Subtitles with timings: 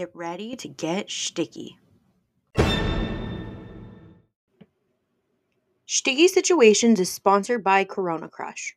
[0.00, 1.76] get ready to get shticky.
[5.86, 8.74] Shticky Situations is sponsored by Corona Crush.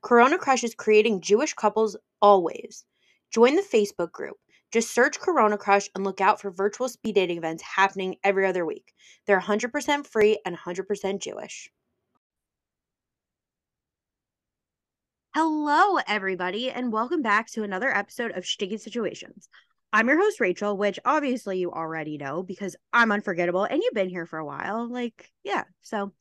[0.00, 2.84] Corona Crush is creating Jewish couples always.
[3.32, 4.36] Join the Facebook group.
[4.70, 8.64] Just search Corona Crush and look out for virtual speed dating events happening every other
[8.64, 8.92] week.
[9.26, 11.68] They're 100% free and 100% Jewish.
[15.34, 19.48] Hello, everybody, and welcome back to another episode of Shticky Situations.
[19.92, 24.08] I'm your host, Rachel, which obviously you already know because I'm unforgettable and you've been
[24.08, 24.88] here for a while.
[24.88, 25.64] Like, yeah.
[25.82, 26.12] So,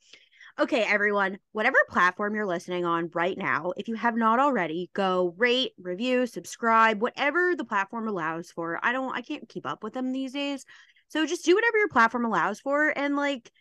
[0.60, 5.36] okay, everyone, whatever platform you're listening on right now, if you have not already, go
[5.38, 8.80] rate, review, subscribe, whatever the platform allows for.
[8.82, 10.66] I don't, I can't keep up with them these days.
[11.10, 13.52] So just do whatever your platform allows for and, like,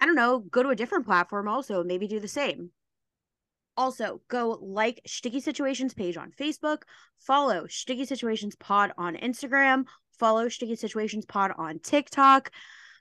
[0.00, 2.70] I don't know, go to a different platform also, maybe do the same.
[3.78, 6.82] Also, go like Shticky Situations page on Facebook,
[7.20, 9.84] follow Shticky Situations Pod on Instagram,
[10.18, 12.50] follow Shticky Situations Pod on TikTok.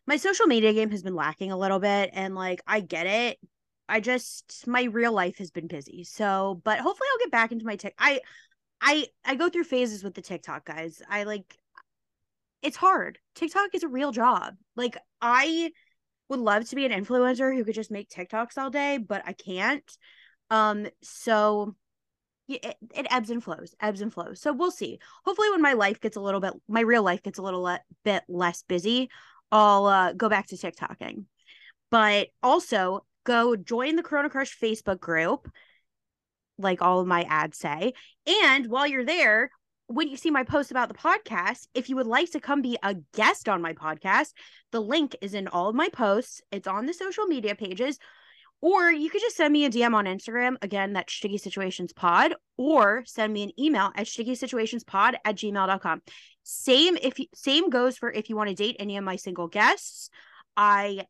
[0.05, 3.39] My social media game has been lacking a little bit, and like, I get it.
[3.89, 6.03] I just my real life has been busy.
[6.03, 7.95] So, but hopefully I'll get back into my tick.
[7.97, 8.21] I
[8.79, 11.01] I I go through phases with the TikTok guys.
[11.09, 11.57] I like
[12.61, 13.17] it's hard.
[13.33, 14.53] TikTok is a real job.
[14.75, 15.71] Like I
[16.29, 19.33] would love to be an influencer who could just make TikToks all day, but I
[19.33, 19.97] can't.
[20.49, 21.75] Um, so
[22.47, 24.41] it, it ebbs and flows, ebbs and flows.
[24.41, 24.99] So we'll see.
[25.25, 27.81] Hopefully, when my life gets a little bit, my real life gets a little le-
[28.03, 29.09] bit less busy,
[29.51, 31.25] I'll uh, go back to TikToking.
[31.91, 35.49] But also, go join the Corona Crush Facebook group,
[36.57, 37.93] like all of my ads say.
[38.25, 39.51] And while you're there,
[39.87, 42.77] when you see my post about the podcast, if you would like to come be
[42.83, 44.33] a guest on my podcast,
[44.71, 46.41] the link is in all of my posts.
[46.51, 47.97] It's on the social media pages.
[48.61, 50.55] Or you could just send me a DM on Instagram.
[50.61, 55.35] Again, that's Shticky Situations Pod, or send me an email at shticky situations pod at
[55.35, 56.01] gmail.com.
[56.43, 59.47] Same if you, same goes for if you want to date any of my single
[59.47, 60.09] guests.
[60.55, 61.05] I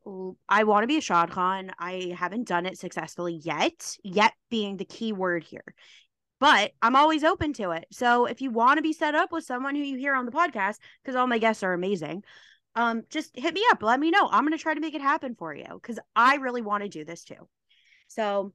[0.49, 1.71] I want to be a shadchan.
[1.79, 3.95] I haven't done it successfully yet.
[4.03, 5.63] Yet being the key word here.
[6.39, 7.85] But I'm always open to it.
[7.91, 10.31] So if you want to be set up with someone who you hear on the
[10.31, 12.23] podcast, because all my guests are amazing,
[12.77, 13.81] um, just hit me up.
[13.81, 14.29] Let me know.
[14.31, 17.03] I'm gonna try to make it happen for you because I really want to do
[17.03, 17.47] this too.
[18.07, 18.53] So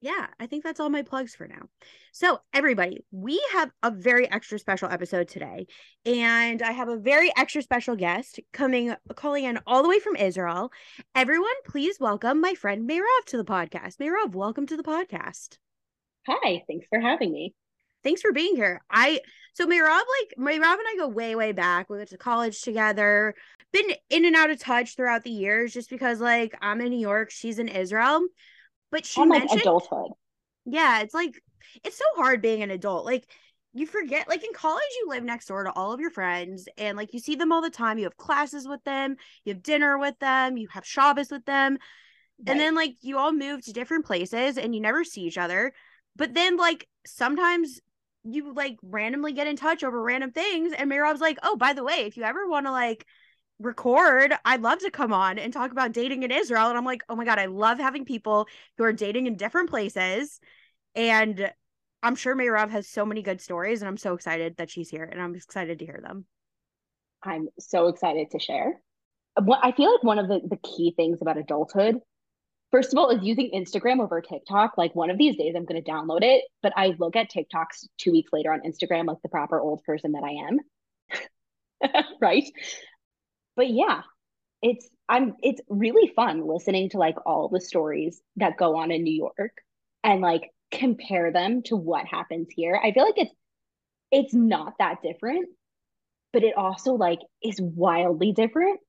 [0.00, 1.68] yeah, I think that's all my plugs for now.
[2.10, 5.68] So, everybody, we have a very extra special episode today,
[6.04, 10.16] and I have a very extra special guest coming, calling in all the way from
[10.16, 10.72] Israel.
[11.14, 13.98] Everyone, please welcome my friend Merav to the podcast.
[13.98, 15.58] Merav, welcome to the podcast.
[16.28, 17.54] Hi, thanks for having me.
[18.02, 18.80] Thanks for being here.
[18.90, 19.20] I
[19.54, 21.90] so Merav, like Merav and I go way, way back.
[21.90, 23.34] We went to college together.
[23.72, 26.98] Been in and out of touch throughout the years, just because like I'm in New
[26.98, 28.26] York, she's in Israel.
[28.90, 30.12] But she mentioned like adulthood.
[30.64, 31.40] Yeah, it's like
[31.84, 33.04] it's so hard being an adult.
[33.04, 33.26] Like
[33.72, 36.96] you forget, like in college, you live next door to all of your friends, and
[36.96, 37.98] like you see them all the time.
[37.98, 41.78] You have classes with them, you have dinner with them, you have Shabbos with them,
[42.38, 42.52] Right.
[42.52, 45.72] and then like you all move to different places and you never see each other.
[46.16, 47.80] But then like sometimes
[48.24, 51.84] you like randomly get in touch over random things, and Merav's like, oh, by the
[51.84, 53.06] way, if you ever want to like
[53.58, 56.68] record, I'd love to come on and talk about dating in Israel.
[56.68, 58.46] And I'm like, oh my God, I love having people
[58.76, 60.40] who are dating in different places.
[60.94, 61.52] And
[62.02, 65.04] I'm sure Merav has so many good stories, and I'm so excited that she's here,
[65.04, 66.26] and I'm excited to hear them.
[67.22, 68.80] I'm so excited to share.
[69.36, 71.96] I feel like one of the, the key things about adulthood,
[72.72, 74.72] first of all, is using Instagram over TikTok.
[74.76, 77.86] Like one of these days, I'm going to download it, but I look at TikToks
[77.98, 82.02] two weeks later on Instagram like the proper old person that I am.
[82.20, 82.50] right.
[83.54, 84.02] But yeah,
[84.62, 89.02] it's I'm it's really fun listening to like all the stories that go on in
[89.02, 89.52] New York
[90.02, 92.80] and like compare them to what happens here.
[92.82, 93.34] I feel like it's
[94.10, 95.48] it's not that different,
[96.32, 98.80] but it also like is wildly different.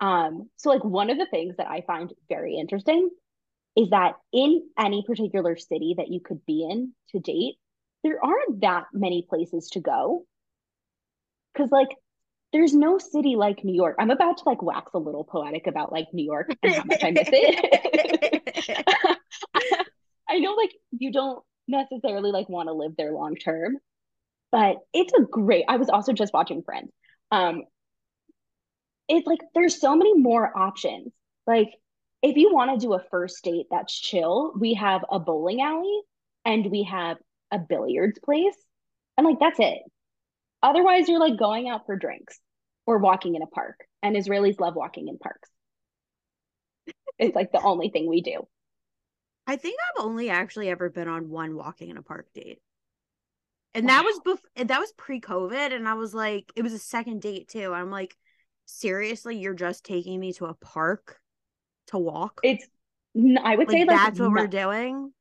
[0.00, 3.10] Um, so like one of the things that I find very interesting
[3.76, 7.56] is that in any particular city that you could be in to date,
[8.02, 10.24] there aren't that many places to go.
[11.56, 11.88] Cause like
[12.52, 13.96] there's no city like New York.
[13.98, 17.04] I'm about to like wax a little poetic about like New York and how much
[17.04, 18.88] I miss it.
[20.28, 23.76] I know like you don't necessarily like want to live there long term,
[24.50, 25.64] but it's a great.
[25.68, 26.90] I was also just watching Friends.
[27.30, 27.64] Um,
[29.08, 31.12] it's like there's so many more options.
[31.46, 31.68] Like
[32.22, 36.00] if you want to do a first date that's chill, we have a bowling alley
[36.44, 37.16] and we have
[37.50, 38.56] a billiards place,
[39.16, 39.78] and like that's it.
[40.62, 42.38] Otherwise, you're like going out for drinks
[42.86, 43.76] or walking in a park.
[44.02, 45.50] And Israelis love walking in parks.
[47.18, 48.46] It's like the only thing we do.
[49.44, 52.60] I think I've only actually ever been on one walking in a park date.
[53.74, 57.22] And that was before that was pre-COVID and I was like it was a second
[57.22, 57.72] date too.
[57.72, 58.16] I'm like
[58.68, 61.18] seriously you're just taking me to a park
[61.88, 62.40] to walk?
[62.42, 62.66] It's
[63.16, 65.12] I would like, say like that's what we're doing.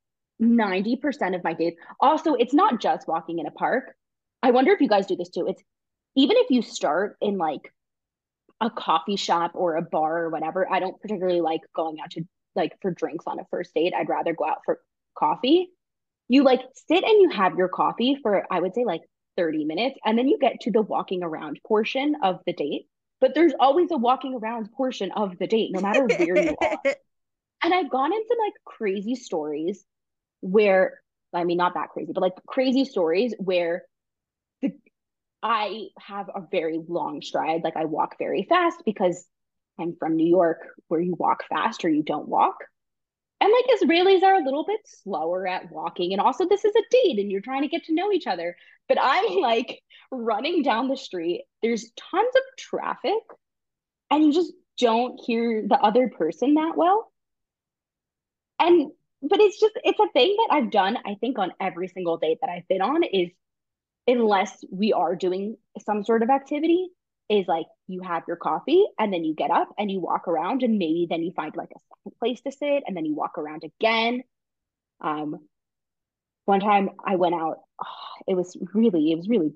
[0.42, 1.78] 90% of my dates.
[2.00, 3.96] Also, it's not just walking in a park.
[4.44, 5.48] I wonder if you guys do this too.
[5.48, 5.64] It's
[6.16, 7.74] even if you start in like
[8.62, 12.24] a coffee shop or a bar or whatever, I don't particularly like going out to
[12.56, 13.94] like for drinks on a first date.
[13.98, 14.80] I'd rather go out for
[15.18, 15.70] coffee.
[16.28, 19.02] You like sit and you have your coffee for, I would say, like
[19.38, 22.88] 30 minutes, and then you get to the walking around portion of the date.
[23.20, 26.96] But there's always a walking around portion of the date, no matter where you are.
[27.64, 29.84] And I've gone into like crazy stories
[30.42, 31.02] where,
[31.34, 33.84] I mean, not that crazy, but like crazy stories where
[34.62, 34.74] the
[35.42, 37.64] I have a very long stride.
[37.64, 39.26] Like I walk very fast because
[39.80, 42.56] I'm from New York, where you walk fast or you don't walk.
[43.40, 46.12] And like Israelis are a little bit slower at walking.
[46.12, 48.56] And also, this is a date and you're trying to get to know each other.
[48.88, 49.82] But I'm like
[50.12, 53.14] running down the street, there's tons of traffic,
[54.10, 57.12] and you just don't hear the other person that well.
[58.60, 58.92] And
[59.22, 62.40] but it's just it's a thing that I've done, I think, on every single date
[62.42, 63.30] that I've been on is
[64.08, 66.88] unless we are doing some sort of activity,
[67.30, 70.64] is like you have your coffee and then you get up and you walk around
[70.64, 73.38] and maybe then you find like a second place to sit and then you walk
[73.38, 74.22] around again.
[75.02, 75.40] Um,
[76.46, 77.88] one time I went out, oh,
[78.28, 79.54] it was really, it was really, it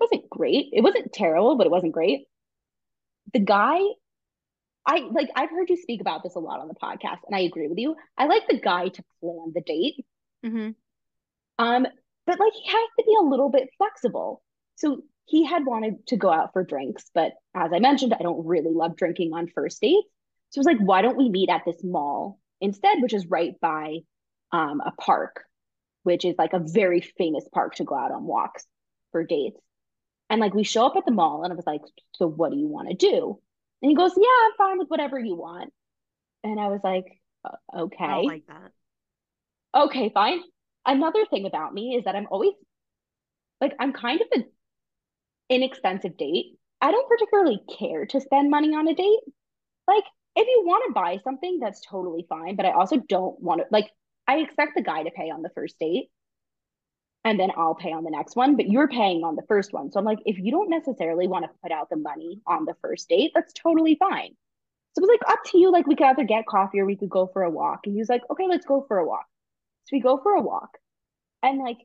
[0.00, 0.70] wasn't great.
[0.72, 2.26] It wasn't terrible, but it wasn't great.
[3.32, 3.78] The guy,
[4.84, 7.40] I like, I've heard you speak about this a lot on the podcast, and I
[7.40, 7.94] agree with you.
[8.18, 10.04] I like the guy to plan the date.
[10.44, 10.70] Mm-hmm.
[11.58, 11.86] Um,
[12.26, 14.42] but like he has to be a little bit flexible.
[14.76, 18.46] So he had wanted to go out for drinks, but as I mentioned, I don't
[18.46, 20.06] really love drinking on first dates.
[20.50, 23.58] So I was like, why don't we meet at this mall instead, which is right
[23.58, 24.00] by
[24.52, 25.44] um, a park,
[26.02, 28.66] which is like a very famous park to go out on walks
[29.10, 29.58] for dates.
[30.28, 31.80] And like we show up at the mall, and I was like,
[32.14, 33.40] so what do you want to do?
[33.80, 35.72] And he goes, yeah, I'm fine with whatever you want.
[36.44, 37.06] And I was like,
[37.74, 38.04] okay.
[38.04, 38.72] I like that.
[39.84, 40.42] Okay, fine.
[40.84, 42.52] Another thing about me is that I'm always
[43.62, 44.44] like, I'm kind of an
[45.52, 46.58] inexpensive date.
[46.80, 49.20] I don't particularly care to spend money on a date.
[49.86, 50.04] Like,
[50.34, 52.56] if you want to buy something, that's totally fine.
[52.56, 53.90] But I also don't want to, like,
[54.26, 56.08] I expect the guy to pay on the first date
[57.24, 59.92] and then I'll pay on the next one, but you're paying on the first one.
[59.92, 62.74] So I'm like, if you don't necessarily want to put out the money on the
[62.82, 64.34] first date, that's totally fine.
[64.94, 65.70] So it was like up to you.
[65.70, 67.80] Like we could either get coffee or we could go for a walk.
[67.84, 69.26] And he was like, okay, let's go for a walk.
[69.84, 70.78] So we go for a walk.
[71.42, 71.78] And like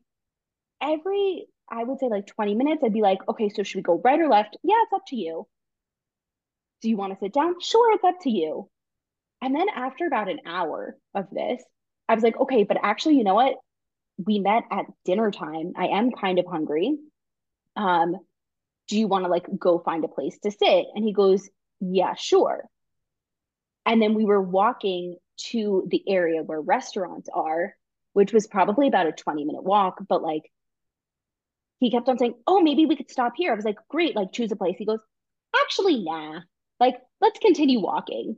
[0.82, 4.02] every I would say like 20 minutes, I'd be like, okay, so should we go
[4.04, 4.58] right or left?
[4.64, 5.48] Yeah, it's up to you.
[6.82, 7.56] Do you want to sit down?
[7.60, 8.70] Sure, it's up to you.
[9.42, 11.62] And then after about an hour of this,
[12.08, 13.56] I was like, okay, but actually, you know what?
[14.18, 15.74] We met at dinner time.
[15.76, 16.98] I am kind of hungry.
[17.76, 18.16] Um,
[18.88, 20.86] do you want to like go find a place to sit?
[20.96, 21.50] And he goes,
[21.80, 22.66] yeah, sure.
[23.86, 25.18] And then we were walking
[25.50, 27.76] to the area where restaurants are,
[28.14, 30.44] which was probably about a 20 minute walk, but like
[31.80, 33.52] he kept on saying, Oh, maybe we could stop here.
[33.52, 34.76] I was like, Great, like choose a place.
[34.78, 35.00] He goes,
[35.64, 36.42] Actually, nah,
[36.80, 38.38] like let's continue walking.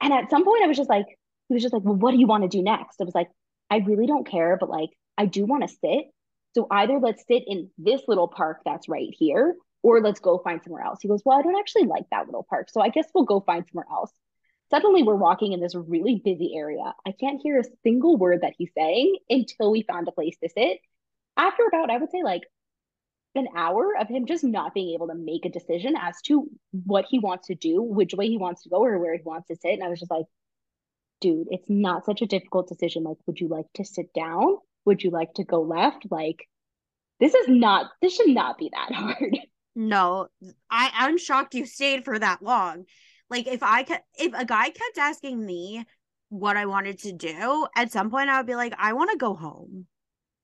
[0.00, 1.06] And at some point, I was just like,
[1.48, 3.00] He was just like, Well, what do you want to do next?
[3.00, 3.28] I was like,
[3.70, 6.06] I really don't care, but like, I do want to sit.
[6.54, 10.60] So either let's sit in this little park that's right here, or let's go find
[10.62, 11.00] somewhere else.
[11.02, 12.68] He goes, Well, I don't actually like that little park.
[12.70, 14.12] So I guess we'll go find somewhere else.
[14.70, 16.92] Suddenly, we're walking in this really busy area.
[17.06, 20.48] I can't hear a single word that he's saying until we found a place to
[20.48, 20.78] sit.
[21.36, 22.42] After about, I would say, like
[23.36, 27.06] an hour of him just not being able to make a decision as to what
[27.08, 29.56] he wants to do, which way he wants to go, or where he wants to
[29.56, 29.72] sit.
[29.72, 30.26] And I was just like,
[31.20, 33.04] dude, it's not such a difficult decision.
[33.04, 34.56] Like, would you like to sit down?
[34.84, 36.06] Would you like to go left?
[36.10, 36.48] Like,
[37.20, 39.38] this is not, this should not be that hard.
[39.74, 40.28] No,
[40.70, 42.84] I, I'm shocked you stayed for that long.
[43.28, 45.84] Like, if I could, if a guy kept asking me
[46.28, 49.16] what I wanted to do, at some point I would be like, I want to
[49.16, 49.86] go home.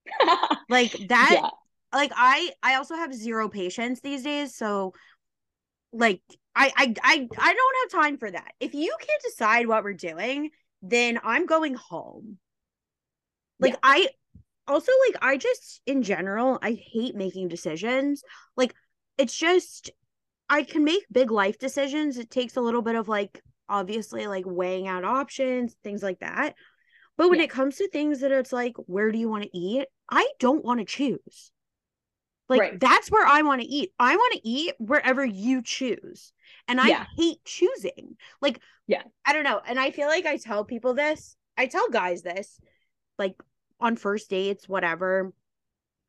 [0.69, 1.49] like that yeah
[1.93, 4.95] like I I also have zero patience these days, so
[5.93, 6.23] like
[6.55, 8.53] I I I I don't have time for that.
[8.61, 10.51] If you can't decide what we're doing,
[10.83, 12.39] then I'm going home.
[13.61, 13.79] Like yeah.
[13.83, 14.09] I
[14.67, 18.23] also like I just in general, I hate making decisions.
[18.57, 18.75] Like
[19.19, 19.91] it's just
[20.49, 22.19] I can make big life decisions.
[22.19, 26.55] It takes a little bit of like obviously like weighing out options, things like that.
[27.17, 27.45] But when yeah.
[27.45, 29.87] it comes to things that it's like, where do you want to eat?
[30.11, 31.53] I don't want to choose.
[32.53, 32.81] Like right.
[32.81, 33.93] that's where I want to eat.
[33.99, 36.33] I want to eat wherever you choose.
[36.69, 37.07] And I yeah.
[37.17, 38.17] hate choosing.
[38.43, 39.61] Like, yeah, I don't know.
[39.67, 42.61] And I feel like I tell people this, I tell guys this,
[43.19, 43.35] like
[43.81, 45.33] on first dates, whatever.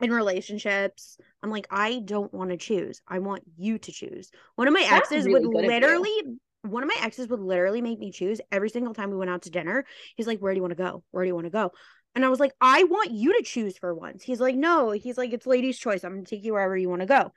[0.02, 3.02] in relationships, I'm like, I don't want to choose.
[3.08, 4.32] I want you to choose.
[4.56, 6.22] One of my That's exes really would literally,
[6.64, 9.44] one of my exes would literally make me choose every single time we went out
[9.44, 9.86] to dinner.
[10.18, 11.04] He's like, Where do you want to go?
[11.12, 11.72] Where do you want to go?
[12.16, 14.24] And I was like, I want you to choose for once.
[14.24, 16.04] He's like, No, he's like, It's ladies' choice.
[16.04, 17.32] I'm gonna take you wherever you want to go.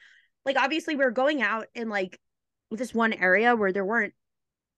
[0.44, 2.20] Like, obviously, we are going out in like
[2.70, 4.14] this one area where there weren't,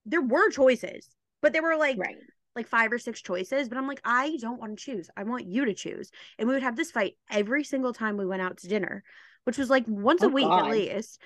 [0.05, 1.07] there were choices,
[1.41, 2.15] but there were like, right
[2.55, 5.09] like five or six choices, but I'm like, I don't want to choose.
[5.15, 6.11] I want you to choose.
[6.37, 9.03] And we would have this fight every single time we went out to dinner,
[9.45, 10.65] which was like once oh, a week God.
[10.65, 11.21] at least.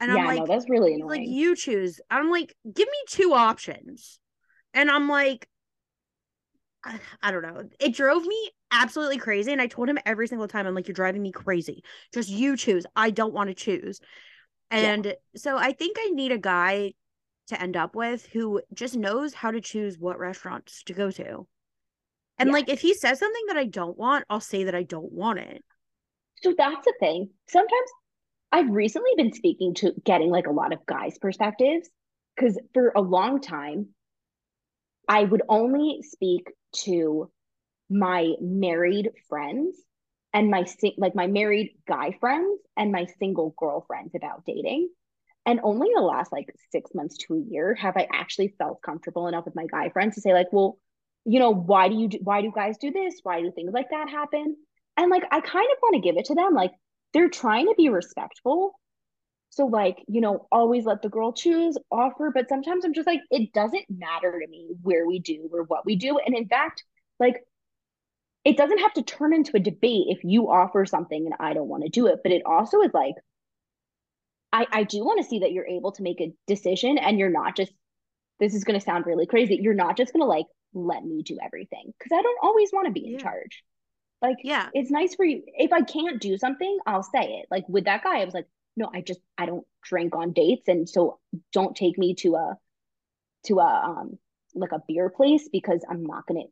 [0.00, 1.08] And yeah, I'm like, no, that's really annoying.
[1.08, 2.00] Like you choose.
[2.10, 4.18] I'm like, give me two options.
[4.72, 5.48] And I'm like,
[7.22, 7.68] I, don't know.
[7.80, 9.52] It drove me absolutely crazy.
[9.52, 11.82] And I told him every single time, I'm like, you're driving me crazy.
[12.12, 12.86] Just you choose.
[12.96, 14.00] I don't want to choose.
[14.70, 15.12] And yeah.
[15.36, 16.92] so I think I need a guy
[17.48, 21.46] to end up with who just knows how to choose what restaurants to go to.
[22.38, 22.52] And yeah.
[22.52, 25.38] like if he says something that I don't want, I'll say that I don't want
[25.38, 25.64] it.
[26.42, 27.30] So that's the thing.
[27.48, 27.90] Sometimes
[28.52, 31.88] I've recently been speaking to getting like a lot of guys' perspectives
[32.36, 33.88] because for a long time,
[35.08, 36.48] I would only speak
[36.84, 37.30] to
[37.90, 39.76] my married friends
[40.34, 40.66] and my
[40.98, 44.88] like my married guy friends and my single girlfriends about dating.
[45.46, 49.28] And only the last like six months to a year have I actually felt comfortable
[49.28, 50.78] enough with my guy friends to say, like, well,
[51.24, 53.20] you know, why do you do, why do guys do this?
[53.22, 54.56] Why do things like that happen?
[54.98, 56.54] And like, I kind of want to give it to them.
[56.54, 56.72] Like,
[57.14, 58.78] they're trying to be respectful.
[59.50, 62.30] So, like, you know, always let the girl choose, offer.
[62.32, 65.86] But sometimes I'm just like, it doesn't matter to me where we do or what
[65.86, 66.18] we do.
[66.18, 66.84] And in fact,
[67.18, 67.42] like,
[68.44, 71.68] it doesn't have to turn into a debate if you offer something and I don't
[71.68, 72.20] want to do it.
[72.22, 73.14] But it also is like,
[74.52, 77.30] I, I do want to see that you're able to make a decision and you're
[77.30, 77.72] not just
[78.40, 81.22] this is going to sound really crazy you're not just going to like let me
[81.22, 83.18] do everything because i don't always want to be in yeah.
[83.18, 83.62] charge
[84.22, 87.64] like yeah it's nice for you if i can't do something i'll say it like
[87.68, 88.46] with that guy i was like
[88.78, 90.68] no i just i don't drink on dates.
[90.68, 91.18] And so
[91.52, 92.56] don't take me to a
[93.46, 94.18] to a um
[94.54, 96.44] like a beer place because i'm not gonna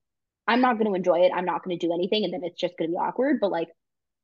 [0.46, 1.32] i'm not gonna enjoy it.
[1.34, 2.24] I'm not gonna do anything.
[2.24, 3.38] And then it's just gonna be awkward.
[3.40, 3.68] But like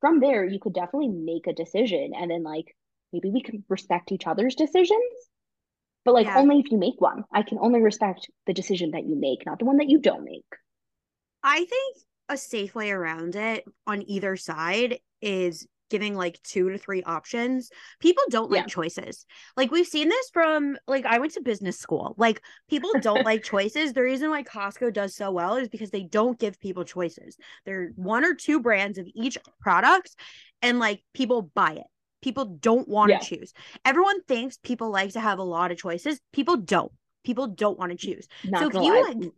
[0.01, 2.13] from there you could definitely make a decision.
[2.17, 2.77] And then like
[3.13, 5.13] maybe we can respect each other's decisions.
[6.05, 6.39] But like yeah.
[6.39, 7.25] only if you make one.
[7.33, 10.25] I can only respect the decision that you make not the one that you don't
[10.25, 10.45] make.
[11.43, 11.97] I think
[12.29, 17.71] a safe way around it on either side is giving like two to three options
[18.01, 18.67] people don't like yeah.
[18.67, 23.25] choices like we've seen this from like i went to business school like people don't
[23.25, 26.83] like choices the reason why costco does so well is because they don't give people
[26.83, 30.17] choices they're one or two brands of each product
[30.63, 31.87] and like people buy it
[32.23, 33.19] People don't want to yeah.
[33.19, 33.53] choose.
[33.85, 36.21] Everyone thinks people like to have a lot of choices.
[36.33, 36.93] People don't.
[37.25, 38.29] People don't want to choose.
[38.45, 39.09] Not so if you lie.
[39.09, 39.33] like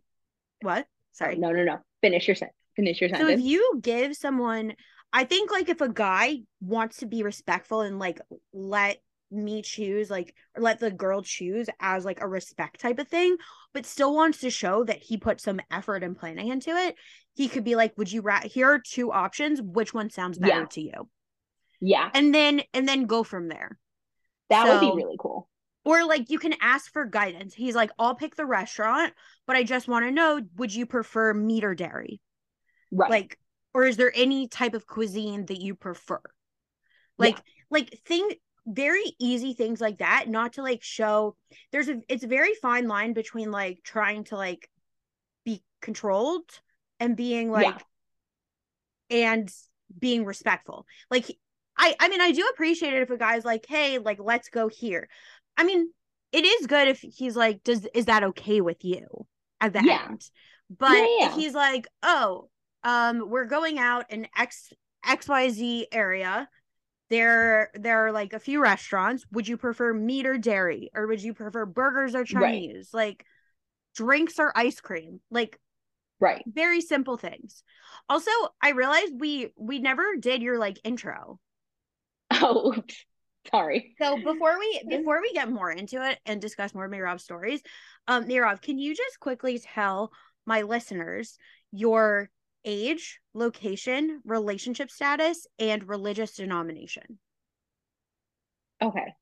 [0.61, 0.85] what?
[0.87, 1.35] Oh, Sorry.
[1.35, 1.79] No, no, no.
[2.01, 2.55] Finish your sentence.
[2.75, 3.27] Finish your sentence.
[3.27, 4.73] So if you give someone
[5.15, 8.19] I think like if a guy wants to be respectful and like
[8.53, 8.97] let
[9.31, 13.35] me choose like or let the girl choose as like a respect type of thing
[13.73, 16.95] but still wants to show that he put some effort and planning into it
[17.33, 20.59] he could be like would you ra- here are two options which one sounds better
[20.59, 20.65] yeah.
[20.65, 21.09] to you
[21.81, 22.09] yeah.
[22.13, 23.77] And then and then go from there.
[24.49, 25.47] That so, would be really cool.
[25.83, 27.53] Or like you can ask for guidance.
[27.53, 29.13] He's like, I'll pick the restaurant,
[29.45, 32.21] but I just want to know, would you prefer meat or dairy?
[32.91, 33.09] Right.
[33.09, 33.37] Like,
[33.75, 36.21] or is there any type of cuisine that you prefer?
[37.17, 37.41] Like, yeah.
[37.69, 38.31] like thing
[38.65, 41.35] very easy things like that, not to like show
[41.73, 44.69] there's a it's a very fine line between like trying to like
[45.43, 46.49] be controlled
[47.01, 47.75] and being like
[49.09, 49.17] yeah.
[49.17, 49.51] and
[49.99, 50.85] being respectful.
[51.11, 51.29] Like
[51.77, 54.69] I I mean I do appreciate it if a guy's like, hey, like let's go
[54.69, 55.09] here.
[55.57, 55.89] I mean,
[56.31, 59.27] it is good if he's like, does is that okay with you
[59.59, 60.05] at the yeah.
[60.07, 60.21] end?
[60.69, 62.47] But yeah, he's like, oh,
[62.85, 64.71] um, we're going out in X
[65.05, 66.47] XYZ area.
[67.09, 69.25] There there are like a few restaurants.
[69.31, 70.89] Would you prefer meat or dairy?
[70.95, 72.91] Or would you prefer burgers or Chinese?
[72.93, 73.07] Right.
[73.07, 73.25] Like
[73.95, 75.19] drinks or ice cream?
[75.29, 75.59] Like
[76.19, 76.43] right.
[76.47, 77.63] Very simple things.
[78.07, 81.39] Also, I realized we we never did your like intro.
[82.31, 83.05] Oh, oops.
[83.51, 83.95] Sorry.
[84.01, 87.61] So before we before we get more into it and discuss more Merav's stories,
[88.07, 90.11] um, Mirov, can you just quickly tell
[90.45, 91.37] my listeners
[91.71, 92.29] your
[92.65, 97.19] age, location, relationship status, and religious denomination?
[98.81, 99.13] Okay.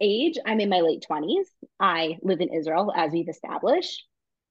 [0.00, 1.46] Age, I'm in my late 20s.
[1.80, 4.06] I live in Israel, as we've established.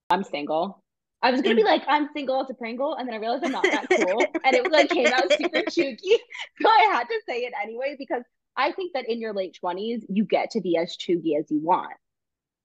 [0.10, 0.84] I'm single.
[1.22, 3.52] I was gonna be like, I'm single it's a Pringle, and then I realized I'm
[3.52, 5.98] not that cool, and it like came out super cheugy.
[6.62, 8.24] So I had to say it anyway because
[8.56, 11.60] I think that in your late twenties, you get to be as cheugy as you
[11.60, 11.94] want.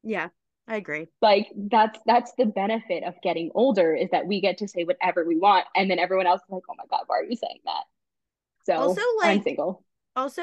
[0.02, 0.28] Yeah,
[0.68, 1.08] I agree.
[1.20, 5.24] Like that's that's the benefit of getting older is that we get to say whatever
[5.24, 7.60] we want, and then everyone else is like, oh my god, why are you saying
[7.64, 7.82] that?
[8.64, 9.84] So Also, like- I'm single.
[10.14, 10.42] Also,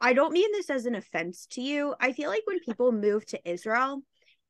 [0.00, 1.94] I don't mean this as an offense to you.
[2.00, 4.02] I feel like when people move to Israel,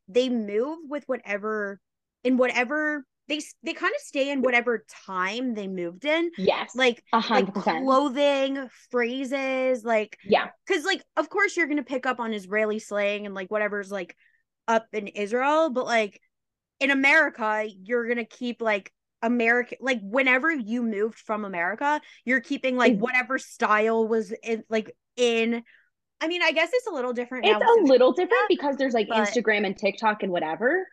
[0.08, 1.80] they move with whatever
[2.24, 6.30] in whatever they they kind of stay in whatever time they moved in.
[6.38, 6.74] Yes.
[6.74, 7.84] Like a like hundred percent.
[7.84, 10.46] clothing, phrases, like Yeah.
[10.66, 14.16] because like of course you're gonna pick up on Israeli slang and like whatever's like
[14.68, 16.20] up in Israel, but like
[16.78, 22.76] in America, you're gonna keep like American like whenever you moved from America, you're keeping
[22.76, 25.62] like Ex- whatever style was in like in
[26.20, 27.46] I mean, I guess it's a little different.
[27.46, 30.86] It's a little different because there's like but- Instagram and TikTok and whatever.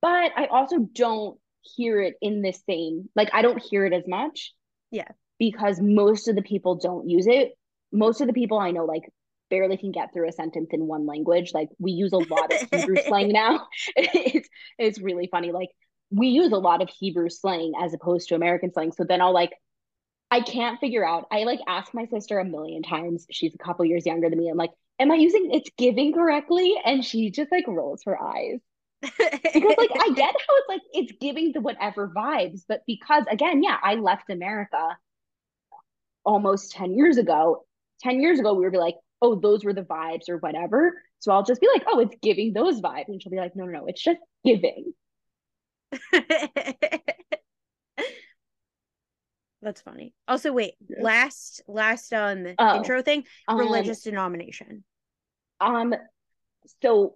[0.00, 1.38] But I also don't
[1.76, 4.52] hear it in the same like I don't hear it as much.
[4.90, 5.08] Yeah.
[5.38, 7.52] Because most of the people don't use it.
[7.92, 9.02] Most of the people I know like
[9.52, 11.52] barely can get through a sentence in one language.
[11.52, 13.68] Like we use a lot of Hebrew slang now.
[13.96, 15.52] It's it's really funny.
[15.52, 15.68] Like
[16.10, 18.92] we use a lot of Hebrew slang as opposed to American slang.
[18.92, 19.52] So then I'll like
[20.30, 21.26] I can't figure out.
[21.30, 23.26] I like ask my sister a million times.
[23.30, 24.48] She's a couple years younger than me.
[24.48, 26.74] I'm like, am I using it's giving correctly?
[26.82, 28.60] And she just like rolls her eyes.
[29.02, 33.62] Because like I get how it's like it's giving the whatever vibes, but because again,
[33.62, 34.96] yeah, I left America
[36.24, 37.66] almost 10 years ago.
[38.00, 41.00] 10 years ago, we would be like, oh, those were the vibes or whatever.
[41.20, 43.04] So I'll just be like, oh, it's giving those vibes.
[43.08, 44.92] And she'll be like, no, no, no, it's just giving.
[49.62, 50.12] That's funny.
[50.26, 51.04] Also, wait, Yeah.
[51.04, 54.82] last last um Oh, intro thing, Um, religious denomination.
[55.60, 55.94] Um,
[56.82, 57.14] so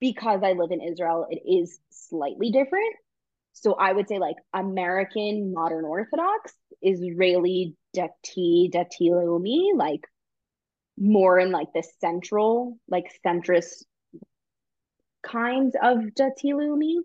[0.00, 2.94] because I live in Israel, it is slightly different.
[3.52, 10.00] So I would say like American modern Orthodox, Israeli Dati Dati Leumi, like
[10.98, 13.84] more in like the central, like centrist
[15.24, 16.96] kinds of Dati Leumi.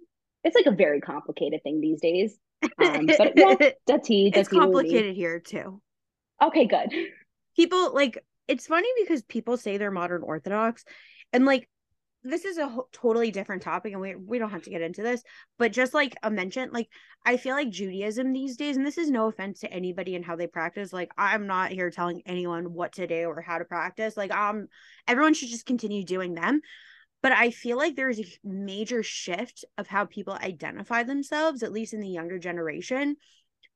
[0.44, 2.38] It's like a very complicated thing these days.
[2.78, 3.56] Um, but yeah,
[3.90, 5.82] Dati it's complicated here too.
[6.42, 6.94] Okay, good.
[7.56, 10.84] People like it's funny because people say they're modern Orthodox,
[11.34, 11.68] and like
[12.24, 15.24] this is a totally different topic, and we we don't have to get into this.
[15.58, 16.90] But just like a mention, like
[17.26, 20.36] I feel like Judaism these days, and this is no offense to anybody and how
[20.36, 20.92] they practice.
[20.92, 24.18] Like I'm not here telling anyone what to do or how to practice.
[24.18, 24.68] Like um,
[25.08, 26.62] everyone should just continue doing them.
[27.22, 31.94] But I feel like there's a major shift of how people identify themselves, at least
[31.94, 33.18] in the younger generation.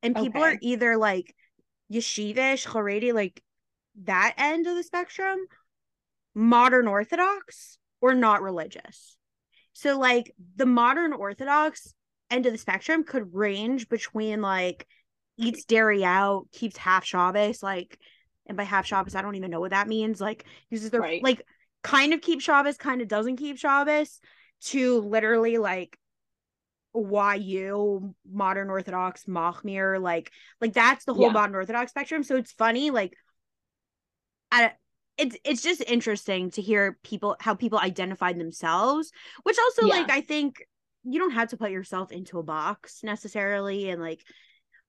[0.02, 1.34] And people are either like
[1.92, 3.42] yeshivish, Haredi, like
[4.04, 5.40] that end of the spectrum,
[6.34, 9.18] modern Orthodox, or not religious.
[9.72, 11.94] So, like, the modern Orthodox
[12.30, 14.86] end of the spectrum could range between like
[15.38, 17.98] eats dairy out, keeps half Shabbos, like,
[18.46, 20.20] and by half Shabbos, I don't even know what that means.
[20.20, 21.24] Like, uses their Right.
[21.24, 21.42] like
[21.82, 24.20] kind of keep Shabbos, kind of doesn't keep Shabbos,
[24.66, 25.98] to literally like
[26.94, 31.32] YU, modern Orthodox, Machmir, like like that's the whole Yeah.
[31.32, 32.24] modern Orthodox spectrum.
[32.24, 33.16] So it's funny, like
[34.52, 34.74] I
[35.18, 39.12] it's it's just interesting to hear people how people identify themselves,
[39.44, 39.96] which also Yeah.
[39.96, 40.66] like I think
[41.04, 44.22] you don't have to put yourself into a box necessarily and like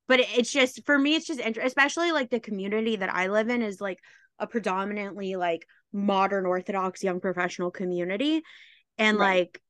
[0.07, 3.27] but it- it's just for me it's just inter- especially like the community that I
[3.29, 3.99] live in is like
[4.39, 8.43] a predominantly like modern orthodox young professional community
[8.99, 9.39] and Right.
[9.39, 9.61] like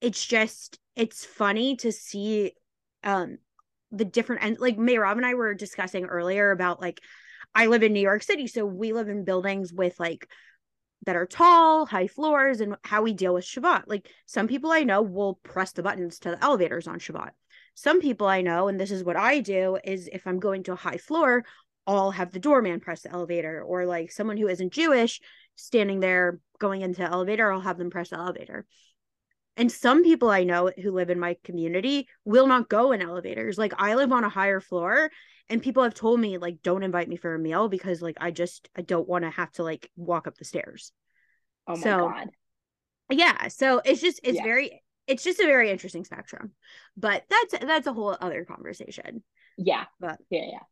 [0.00, 2.52] it's just it's funny to see
[3.04, 3.38] um
[3.92, 7.00] the different and like Merav and I were discussing earlier about like
[7.54, 10.28] I live in New York City so we live in buildings with like
[11.06, 13.84] that are tall, high floors, and how we deal with Shabbat.
[13.86, 17.30] Like some people I know will press the buttons to the elevators on Shabbat.
[17.74, 20.72] Some people I know, and this is what I do, is if I'm going to
[20.72, 21.44] a high floor,
[21.86, 25.20] I'll have the doorman press the elevator, or like someone who isn't Jewish
[25.56, 28.66] standing there going into the elevator, I'll have them press the elevator.
[29.56, 33.58] And some people I know who live in my community will not go in elevators.
[33.58, 35.10] Like I live on a higher floor
[35.50, 38.30] and people have told me like don't invite me for a meal because like I
[38.30, 40.92] just I don't want to have to like walk up the stairs.
[41.66, 42.30] Oh my So- God.
[43.12, 44.44] Yeah, so it's just it's Yeah.
[44.44, 46.52] very it's just a very interesting spectrum.
[46.96, 49.24] But that's that's a whole other conversation.
[49.58, 49.86] Yeah.
[49.98, 50.46] But Yeah.
[50.52, 50.62] Yeah.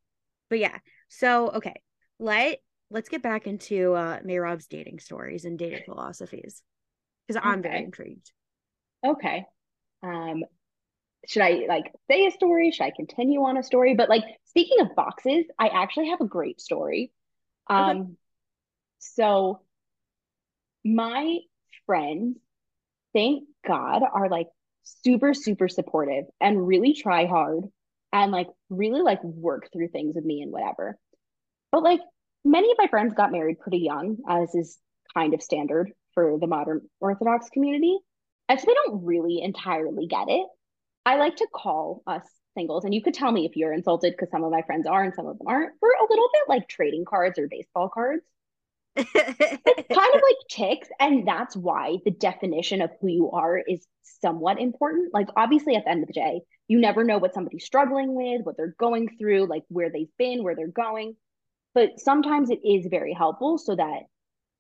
[0.49, 0.79] but yeah.
[1.09, 1.83] So okay.
[2.21, 2.59] Let
[2.91, 6.63] let's get back into uh Merav's dating stories and dating philosophies.
[7.27, 8.31] Because I'm very intrigued.
[9.05, 9.45] Okay.
[10.03, 10.45] Um,
[11.27, 12.71] should I like say a story?
[12.71, 13.95] Should I continue on a story?
[13.95, 17.13] But like speaking of boxes, I actually have a great story.
[17.69, 18.17] Um,
[18.99, 19.61] so
[20.85, 21.39] my
[21.87, 22.39] friends,
[23.13, 24.49] thank God, are like
[24.85, 27.65] super, super supportive and really try hard
[28.13, 30.99] and like really like work through things with me and whatever.
[31.73, 32.01] But like
[32.45, 34.79] many of my friends got married pretty young, as is
[35.15, 37.99] kind of standard for the modern Orthodox community.
[38.49, 40.47] And so they don't really entirely get it.
[41.09, 42.23] I like to call us
[42.55, 45.03] singles, and you could tell me if you're insulted because some of my friends are
[45.03, 48.23] and some of them aren't, we're a little bit like trading cards or baseball cards.
[48.95, 53.87] it's kind of like ticks, and that's why the definition of who you are is
[54.21, 55.15] somewhat important.
[55.15, 58.43] Like, obviously, at the end of the day, you never know what somebody's struggling with,
[58.45, 61.17] what they're going through, like where they've been, where they're going.
[61.73, 64.01] But sometimes it is very helpful so that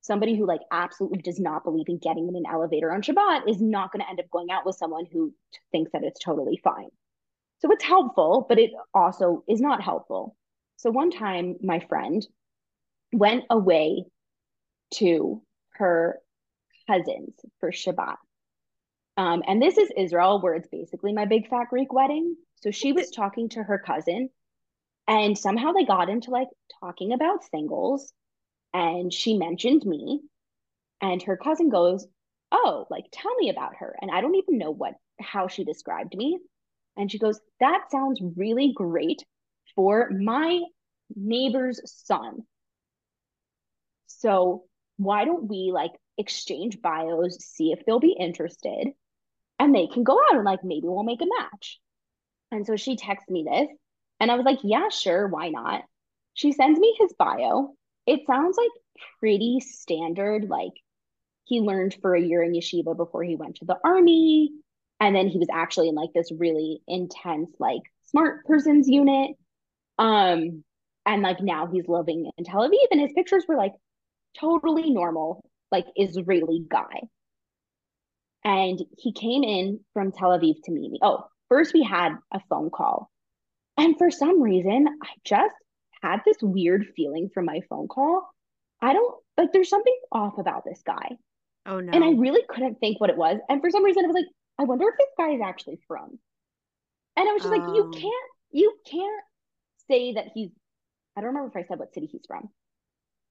[0.00, 3.60] somebody who like absolutely does not believe in getting in an elevator on Shabbat is
[3.60, 5.34] not going to end up going out with someone who
[5.72, 6.88] thinks that it's totally fine.
[7.60, 10.36] So it's helpful, but it also is not helpful.
[10.76, 12.24] So one time, my friend
[13.12, 14.04] went away
[14.94, 15.42] to
[15.74, 16.18] her
[16.86, 18.16] cousins for Shabbat.
[19.16, 22.36] Um, and this is Israel, where it's basically my big fat Greek wedding.
[22.60, 24.30] So she was talking to her cousin,
[25.08, 26.48] and somehow they got into like
[26.80, 28.12] talking about singles
[28.72, 30.20] and she mentioned me.
[31.00, 32.06] And her cousin goes
[32.50, 33.96] oh like tell me about her.
[34.00, 36.38] And i don't even know what how she described me.
[36.96, 39.24] And she goes that sounds really great
[39.76, 40.60] for my
[41.14, 42.44] neighbor's son.
[44.06, 44.64] So
[44.96, 48.88] why don't we like exchange bios see if they'll be interested
[49.60, 51.78] and they can go out and like maybe we'll make a match.
[52.50, 53.68] And so she texts me this
[54.20, 55.82] and i was like yeah sure why not?
[56.34, 57.74] She sends me his bio
[58.08, 58.70] it sounds like
[59.20, 60.48] pretty standard.
[60.48, 60.72] Like
[61.44, 64.50] he learned for a year in yeshiva before he went to the army.
[64.98, 69.32] And then he was actually in like this really intense, like smart person's unit.
[69.98, 70.64] Um,
[71.06, 73.72] and like now he's living in Tel Aviv, and his pictures were like
[74.38, 77.02] totally normal, like Israeli guy.
[78.44, 80.98] And he came in from Tel Aviv to meet me.
[81.02, 83.10] Oh, first we had a phone call.
[83.76, 85.54] And for some reason, I just
[86.02, 88.28] had this weird feeling frum my phone call.
[88.80, 91.16] I don't like there's something off about this guy.
[91.66, 91.92] Oh no.
[91.92, 93.38] And I really couldn't think what it was.
[93.48, 94.26] And for some reason I was like,
[94.58, 96.18] I wonder if this guy is actually from.
[97.16, 97.90] And I was just like, you oh.
[97.90, 99.22] can't you can't
[99.88, 100.50] say that he's
[101.16, 102.48] I don't remember if I said what city he's from.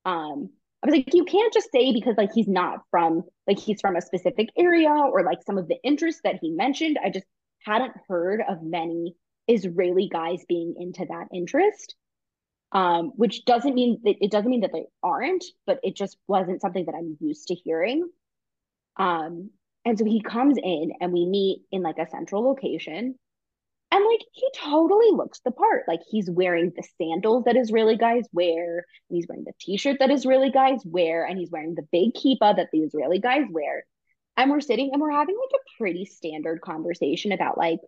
[0.06, 0.49] Um
[0.84, 3.95] I was like, you can't just say because like he's not from like he's from
[3.95, 6.99] a specific area or like some of the interests that he mentioned.
[7.03, 7.25] I just
[7.65, 9.15] hadn't heard of many
[9.47, 11.95] Israeli guys being into that interest
[12.71, 16.62] um, which doesn't mean that it doesn't mean that they aren't, but it just wasn't
[16.62, 18.10] something that I'm used to hearing.
[18.97, 19.51] Um,
[19.86, 23.15] and so he comes in and we meet in like a central location.
[23.89, 25.86] And like he totally looks the part.
[25.88, 30.12] Like he's wearing the sandals that Israeli guys wear, and he's wearing the t-shirt that
[30.12, 33.86] Israeli guys wear, and he's wearing the big kippah that the Israeli guys wear.
[34.36, 37.80] And we're sitting and we're having like a pretty standard conversation about like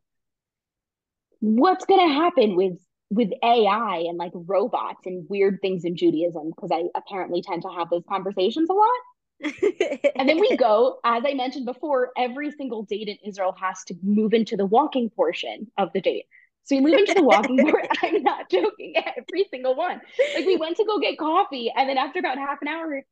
[1.42, 6.72] what's gonna happen with with AI and like robots and weird things in Judaism because
[6.72, 10.12] I apparently tend to have those conversations a lot.
[10.16, 13.96] and then we go, as I mentioned before, every single date in Israel has to
[14.04, 16.26] move into the walking portion of the date.
[16.64, 17.90] So we move into the walking portion.
[18.04, 18.94] I'm not joking.
[18.96, 20.02] Every single one.
[20.36, 23.04] Like we went to go get coffee, and then after about half an hour,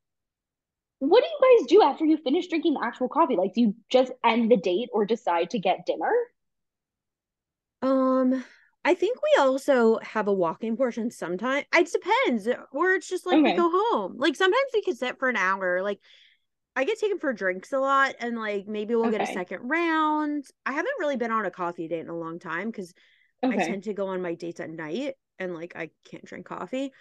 [0.99, 3.35] what do you guys do after you finish drinking the actual coffee?
[3.35, 6.11] Like, do you just end the date or decide to get dinner?
[7.81, 8.43] Um,
[8.87, 11.65] I think we also have a walking portion sometimes.
[11.75, 12.47] It depends.
[12.71, 13.51] Or it's just like okay.
[13.51, 14.15] we go home.
[14.15, 15.83] Like sometimes we could sit for an hour.
[15.83, 15.99] Like
[16.73, 19.17] I get taken for drinks a lot and like maybe we'll okay.
[19.17, 20.45] get a second round.
[20.65, 22.93] I haven't really been on a coffee date in a long time because
[23.43, 23.61] okay.
[23.61, 26.93] I tend to go on my dates at night and like I can't drink coffee.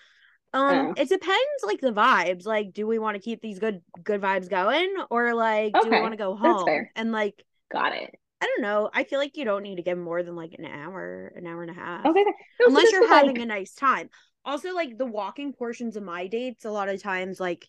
[0.52, 0.94] Um, oh.
[0.96, 2.46] it depends like the vibes.
[2.46, 6.00] Like, do we want to keep these good good vibes going or like do we
[6.00, 6.88] want to go home?
[6.96, 8.18] And like got it.
[8.40, 8.90] I don't know.
[8.92, 11.62] I feel like you don't need to get more than like an hour, an hour
[11.62, 12.04] and a half.
[12.04, 12.24] Okay.
[12.60, 13.42] No, Unless you're having like...
[13.42, 14.10] a nice time.
[14.44, 17.66] Also, like the walking portions of my dates, a lot of times like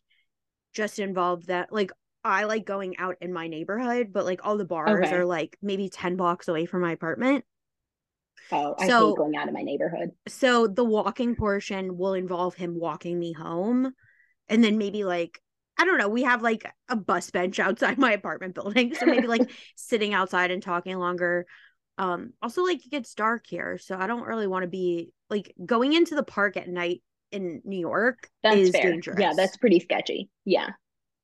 [0.73, 1.91] just involve that like
[2.23, 5.15] I like going out in my neighborhood, but like all the bars okay.
[5.15, 7.45] are like maybe 10 blocks away from my apartment.
[8.51, 10.11] Oh, I so, hate going out of my neighborhood.
[10.27, 13.93] So the walking portion will involve him walking me home
[14.49, 15.41] and then maybe like
[15.77, 16.09] I don't know.
[16.09, 18.95] We have like a bus bench outside my apartment building.
[18.95, 21.45] So maybe like sitting outside and talking longer.
[21.97, 23.77] Um, also like it gets dark here.
[23.77, 27.61] So I don't really want to be like going into the park at night in
[27.65, 28.91] New York that's is fair.
[28.91, 29.19] dangerous.
[29.19, 30.29] Yeah, that's pretty sketchy.
[30.45, 30.69] Yeah.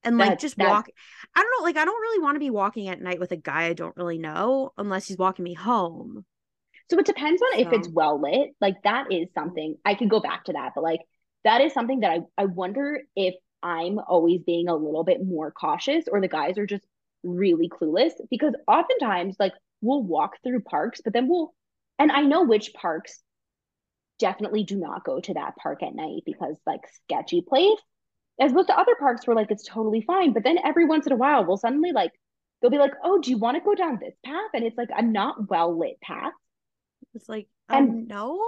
[0.04, 0.89] And like just walk
[1.34, 3.38] I don't know, like I don't really want to be walking at night with a
[3.38, 6.26] guy I don't really know unless he's walking me home.
[6.89, 7.68] So it depends on so.
[7.68, 8.50] if it's well lit.
[8.60, 11.00] Like that is something I could go back to that, but like
[11.46, 15.52] that is something that I, I wonder if I'm always being a little bit more
[15.52, 16.86] cautious or the guys are just
[17.23, 21.54] really clueless because oftentimes like we'll walk through parks, but then we'll
[21.97, 23.21] and I know which parks
[24.19, 27.80] definitely do not go to that park at night because like sketchy place
[28.39, 30.34] as opposed to other parks where like it's totally fine.
[30.34, 32.12] But then every once in a while we'll suddenly like
[32.62, 34.49] they'll be like, oh, do you want to go down this path?
[34.54, 36.32] And it's like a not well lit path.
[37.13, 38.41] It's like, um, And- no.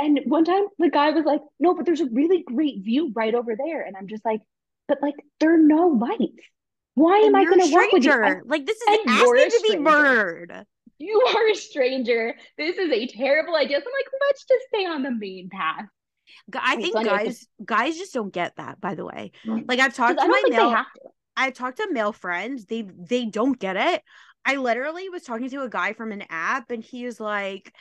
[0.00, 3.34] And one time the guy was like, no, but there's a really great view right
[3.34, 3.82] over there.
[3.82, 4.40] And I'm just like,
[4.88, 6.42] but like there are no lights.
[6.94, 8.12] Why am I gonna walk with you?
[8.12, 10.66] And Like this is and asking to be murdered.
[10.98, 12.34] you are a stranger.
[12.56, 13.78] This is a terrible idea.
[13.78, 15.84] So I'm like, let's just stay on the main path.
[16.58, 19.32] I Wait, think anyways, guys guys just don't get that, by the way.
[19.46, 19.64] Mm.
[19.68, 20.86] Like I've talked to my male to.
[21.36, 22.64] I've talked to male friends.
[22.66, 24.02] They they don't get it.
[24.44, 27.72] I literally was talking to a guy from an app and he is like,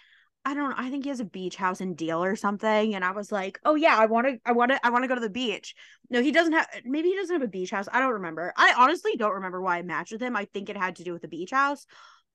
[0.47, 2.95] I don't know, I think he has a beach house in Deal or something.
[2.95, 5.29] And I was like, Oh yeah, I wanna I wanna I wanna go to the
[5.29, 5.75] beach.
[6.09, 7.89] No, he doesn't have maybe he doesn't have a beach house.
[7.91, 8.53] I don't remember.
[8.55, 10.37] I honestly don't remember why I matched with him.
[10.37, 11.85] I think it had to do with the beach house.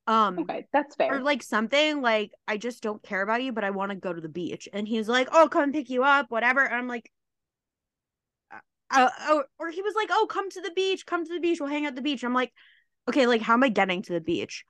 [0.06, 1.14] Um Okay, that's fair.
[1.14, 4.12] or like something like I just don't care about you, but I want to go
[4.12, 4.68] to the beach.
[4.74, 7.10] And he's like, "Oh, come pick you up, whatever." And I'm like,
[8.52, 8.58] uh,
[8.90, 11.60] uh, oh, or he was like, "Oh, come to the beach, come to the beach,
[11.60, 12.52] we'll hang out at the beach." I'm like,
[13.08, 14.66] okay, like how am I getting to the beach?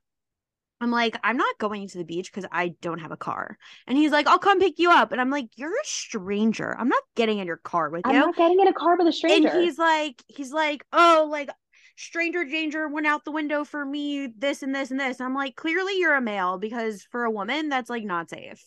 [0.82, 3.58] I'm like, I'm not going to the beach because I don't have a car.
[3.86, 5.12] And he's like, I'll come pick you up.
[5.12, 6.76] And I'm like, you're a stranger.
[6.78, 8.10] I'm not getting in your car with you.
[8.10, 9.48] I'm not getting in a car with a stranger.
[9.48, 11.50] And he's like, he's like, oh, like
[11.96, 15.20] stranger danger went out the window for me, this and this and this.
[15.20, 18.62] I'm like, clearly you're a male because for a woman, that's like not safe.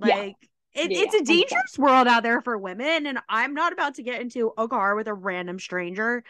[0.00, 0.14] Yeah.
[0.14, 0.36] Like
[0.74, 1.66] it, Yeah, it's a yeah, 100%.
[1.68, 4.94] dangerous world out there for women, and I'm not about to get into a car
[4.96, 6.24] with a random stranger.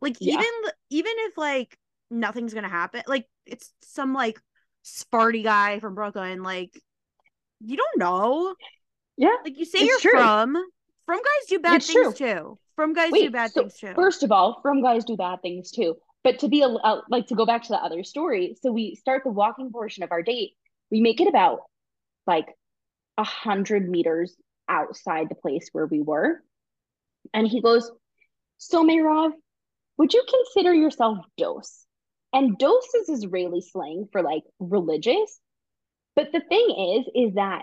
[0.00, 0.42] Like Yeah.
[0.42, 0.46] even
[0.90, 1.76] even if like
[2.10, 4.40] nothing's gonna happen, like it's some like
[4.96, 6.70] Sparty guy frum Brooklyn, like
[7.60, 8.54] you don't know.
[9.16, 9.36] yeah.
[9.44, 10.12] Like you say you're true.
[10.12, 10.56] frum.
[11.06, 12.28] Frum guys do bad It's things true.
[12.34, 12.58] too.
[12.76, 13.92] Frum guys do bad so things too.
[13.94, 15.96] First of all, from guys do bad things too.
[16.22, 18.94] But to be a, uh, like to go back to the other story, so we
[18.96, 20.52] start the walking portion of our date.
[20.90, 21.60] We make it about
[22.26, 22.46] like
[23.16, 24.36] a hundred meters
[24.68, 26.42] outside the place where we were,
[27.32, 27.90] and he goes,
[28.58, 29.32] "So Merav,
[29.96, 31.86] would you consider yourself dos?"
[32.32, 35.40] And dos is Israeli slang for like religious.
[36.14, 37.62] But the thing is, is that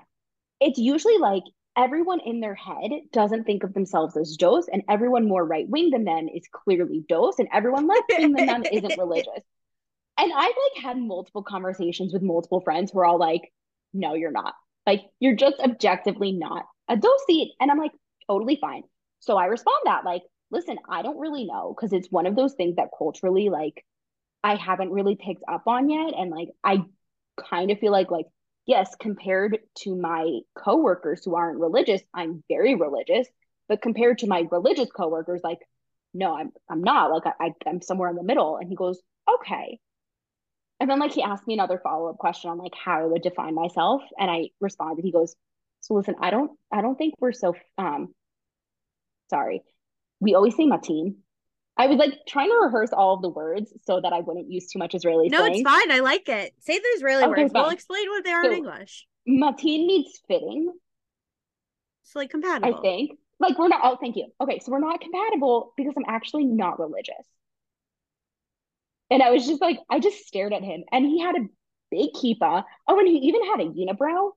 [0.59, 1.43] it's usually like
[1.77, 5.91] everyone in their head doesn't think of themselves as dos, and everyone more right wing
[5.91, 9.43] than them is clearly dos, and everyone left wing than them isn't religious.
[10.17, 13.51] And I've like had multiple conversations with multiple friends who are all like,
[13.93, 14.53] no, you're not.
[14.87, 17.47] Like, you're just objectively not a dosi.
[17.59, 17.91] And I'm like,
[18.29, 18.83] totally fine.
[19.19, 22.53] So I respond that, like, listen, I don't really know because it's one of those
[22.53, 23.83] things that culturally, like,
[24.45, 26.13] I haven't really picked up on yet.
[26.15, 26.83] And like, I
[27.49, 28.27] kind of feel like, like,
[28.67, 33.27] yes, compared to my coworkers who aren't religious, I'm very religious.
[33.67, 35.57] But compared to my religious coworkers, like,
[36.13, 37.11] no, I'm I'm not.
[37.11, 38.57] Like, I, I I'm somewhere in the middle.
[38.57, 39.79] And he goes, okay.
[40.79, 43.55] And then like he asked me another follow-up question on like how I would define
[43.55, 44.03] myself.
[44.19, 45.35] And I responded, he goes,
[45.81, 48.13] So listen, I don't I don't think we're so um
[49.31, 49.63] sorry.
[50.19, 51.24] We always say matin.
[51.77, 54.67] I was like trying to rehearse all of the words so that I wouldn't use
[54.67, 55.55] too much Israeli no, slang.
[55.55, 55.91] it's fine.
[55.91, 56.53] I like it.
[56.59, 57.53] Say the Israeli Okay, words.
[57.53, 59.05] We'll explain what they are So- in English.
[59.27, 60.71] Matin means fitting,
[62.03, 62.77] It's like compatible.
[62.77, 63.17] I think.
[63.39, 64.27] Like we're not oh thank you.
[64.39, 67.25] Okay, so we're not compatible because I'm actually not religious.
[69.11, 70.83] And I was just like, I just stared at him.
[70.91, 71.47] And he had a
[71.91, 72.63] big kippah.
[72.87, 74.31] Oh, and he even had a unibrow,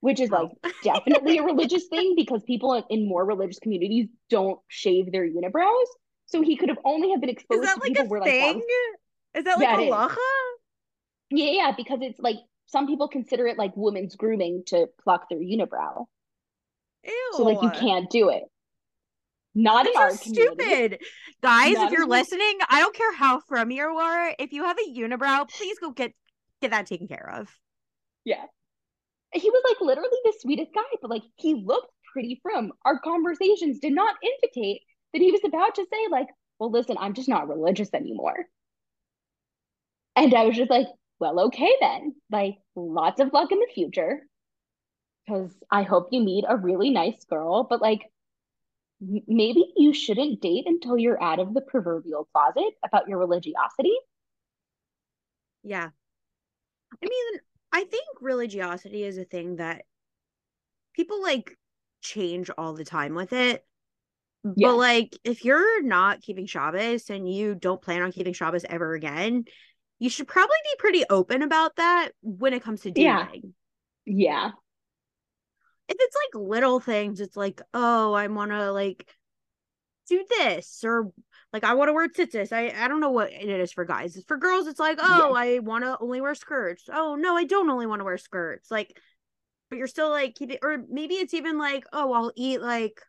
[0.00, 0.42] which is oh.
[0.42, 0.70] like Oh.
[0.84, 5.86] definitely a religious thing because people in more religious communities don't shave their unibrows.
[6.30, 8.20] So he could have only have been Is exposed that to like people a where
[8.20, 8.58] like thing?
[8.58, 9.90] that Is that like Yeah, is.
[9.90, 10.16] halacha?
[11.30, 12.36] yeah, yeah, because it's like
[12.66, 16.04] some people consider it like women's grooming to pluck their unibrow.
[17.04, 17.30] Ew.
[17.32, 18.42] So like you can't do it.
[19.54, 20.64] Not in our That's community.
[20.64, 20.98] stupid.
[21.42, 24.34] Guys, Not if you're in- listening, I don't care how frum you are.
[24.38, 26.12] If you have a unibrow, please go get
[26.60, 27.48] get that taken care of.
[28.24, 28.44] Yeah.
[29.32, 32.72] He was like literally the sweetest guy, but like he looked pretty frum.
[32.84, 37.14] Our conversations did not indicate that he was about to say, like, well, listen, I'm
[37.14, 38.46] just not religious anymore.
[40.16, 40.88] And I was just like,
[41.20, 42.14] well, okay then.
[42.30, 44.20] Like, lots of luck in the future.
[45.26, 48.02] Because I hope you meet a really nice girl, but like,
[49.00, 53.94] maybe you shouldn't date until you're out of the proverbial closet about your religiosity.
[55.62, 55.90] Yeah.
[56.92, 57.40] I mean,
[57.72, 59.84] I think religiosity is a thing that
[60.94, 61.56] people like
[62.00, 63.64] change all the time with it.
[64.56, 64.68] Yeah.
[64.68, 68.94] But like if you're not keeping Shabbos and you don't plan on keeping Shabbos ever
[68.94, 69.44] again,
[69.98, 73.54] you should probably be pretty open about that when it comes to dating.
[74.06, 74.46] Yeah.
[74.46, 74.50] Yeah.
[75.88, 79.06] If it's like little things, it's like, oh, I want to like
[80.08, 81.10] do this or
[81.52, 82.52] like I want to wear tzitzis.
[82.52, 84.16] I I don't know what it is for guys.
[84.16, 86.84] It's for girls, it's like, oh, I want to only wear skirts.
[86.92, 88.70] Oh no, I don't only want to wear skirts.
[88.70, 88.98] Like,
[89.70, 93.00] but you're still like keeping, or maybe it's even like, oh, I'll eat like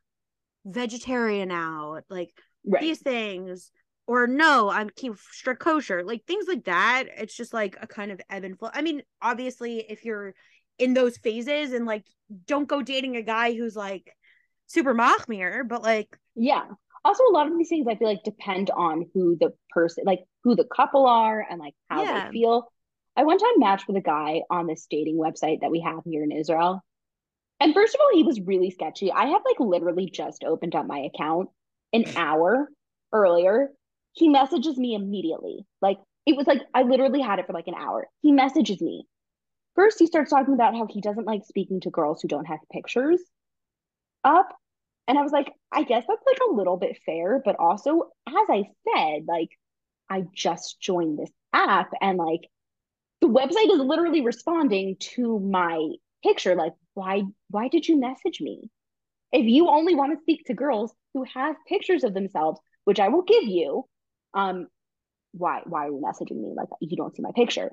[0.65, 2.31] vegetarian now, like
[2.65, 2.81] Right.
[2.81, 3.71] these things.
[4.07, 7.05] Or no, I'm keep strict kosher, like things like that.
[7.17, 8.69] It's just like a kind of ebb and flow.
[8.73, 10.33] I mean, obviously, if you're
[10.79, 12.05] in those phases and like
[12.47, 14.11] don't go dating a guy who's like
[14.67, 16.63] super mahmir, but like yeah.
[17.05, 20.25] Also, a lot of these things I feel like depend on who the person, like
[20.43, 22.25] who the couple are, and like how Yeah.
[22.27, 22.71] they feel.
[23.15, 26.23] I one time matched with a guy on this dating website that we have here
[26.23, 26.83] in Israel.
[27.59, 29.11] And first of all, he was really sketchy.
[29.11, 31.49] I had like literally just opened up my account
[31.93, 32.69] an hour
[33.13, 33.69] earlier.
[34.13, 35.65] He messages me immediately.
[35.81, 38.07] Like it was like I literally had it for like an hour.
[38.21, 39.05] He messages me.
[39.75, 42.59] First, he starts talking about how he doesn't like speaking to girls who don't have
[42.71, 43.21] pictures
[44.23, 44.49] up.
[45.07, 48.47] And I was like, I guess that's like a little bit fair, but also, as
[48.49, 49.49] I said, like
[50.09, 52.41] I just joined this app and like
[53.21, 55.89] the website is literally responding to my
[56.23, 58.69] picture like why why did you message me?
[59.31, 63.09] If you only want to speak to girls who have pictures of themselves which i
[63.09, 63.85] will give you
[64.33, 64.67] um
[65.31, 66.53] why why are you messaging me?
[66.55, 67.71] Like you don't see my picture.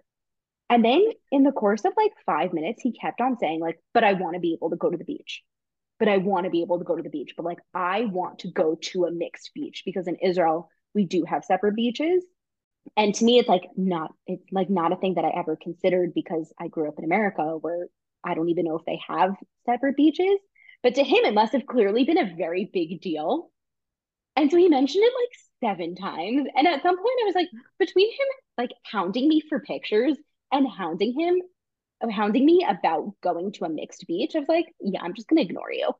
[0.69, 4.05] And then in the course of like five minutes he kept on saying like but
[4.05, 5.43] i want to be able to go to the beach.
[5.99, 7.35] But i want to be able to go to the beach.
[7.37, 11.25] But like i want to go to a mixed beach because in israel we do
[11.25, 12.25] have separate beaches.
[12.97, 16.13] And to me it's like not it's like not a thing that i ever considered
[16.15, 17.89] because i grew up in america where
[18.25, 19.35] i don't even know if they have
[19.67, 20.39] separate beaches
[20.83, 23.51] but to him it must have clearly been a very big deal.
[24.37, 26.47] And so he mentioned it like seven times.
[26.55, 27.49] And at some point i was like
[27.79, 28.27] between him
[28.57, 30.17] like hounding me for pictures
[30.53, 31.43] and hounding him
[32.09, 35.41] hounding me about going to a mixed beach i was like yeah i'm just gonna
[35.41, 35.91] ignore you.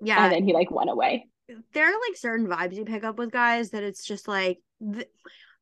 [0.00, 1.26] Yeah, and then he like went away.
[1.72, 5.08] There are like certain vibes you pick up with guys that it's just like th-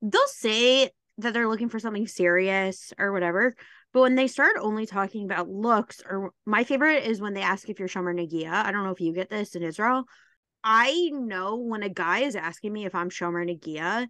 [0.02, 3.54] they'll say that they're looking for something serious or whatever
[3.92, 7.68] but when they start only talking about looks or my favorite is when they ask
[7.68, 10.04] if you're shomer nagia i don't know if you get this in israel.
[10.62, 14.06] I know when a guy is asking me if i'm shomer nagia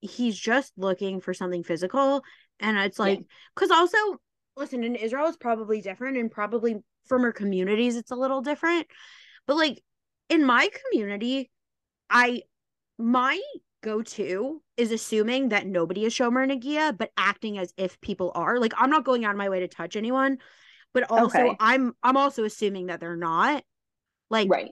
[0.00, 2.22] he's just looking for something physical.
[2.60, 3.20] And it's like
[3.54, 3.98] because also
[4.56, 6.76] listen in israel it's probably different and probably
[7.06, 8.86] from our communities it's a little different.
[9.46, 9.82] But like
[10.28, 11.50] in my community
[12.10, 12.42] i
[12.98, 13.40] my
[13.80, 18.72] go-to is assuming that nobody is shomer nagia but acting as if people are like
[18.76, 20.38] i'm not going out of my way to touch anyone
[20.92, 21.56] but also Okay.
[21.60, 23.62] i'm i'm also assuming that they're not
[24.30, 24.70] like right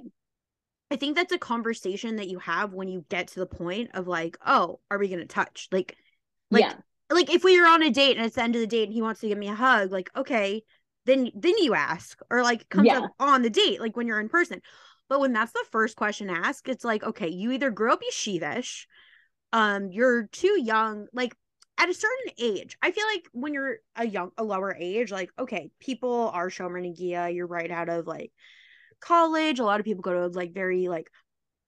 [0.90, 4.06] I think that's a conversation that you have when you get to the point of
[4.06, 5.68] like, oh, are we gonna touch?
[5.72, 5.96] Like,
[6.50, 6.74] like, yeah
[7.10, 8.92] like if we are on a date and it's the end of the date and
[8.92, 10.62] he wants to give me a hug, like, okay,
[11.04, 12.98] then then you ask, or like comes Yeah.
[12.98, 14.60] up on the date, like when you're in person.
[15.08, 18.86] But when that's the first question asked, it's like, okay, you either grew up yeshivish,
[19.52, 21.34] um, you're too young, like
[21.78, 22.76] at a certain age.
[22.82, 26.82] I feel like when you're a young, a lower age, like okay, people are shomer
[26.82, 28.32] nagia, you're right out of like
[29.00, 29.58] college.
[29.58, 31.10] A lot of people go to like very like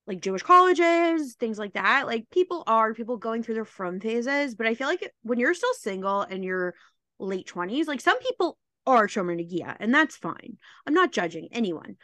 [0.06, 2.06] like Jewish colleges, things like that.
[2.06, 5.54] Like people are people going through their frum phases, but I feel like when you're
[5.54, 6.74] still single and you're
[7.18, 10.56] late 20s, like some people are shomer nagia, and that's fine.
[10.86, 11.96] I'm not judging anyone.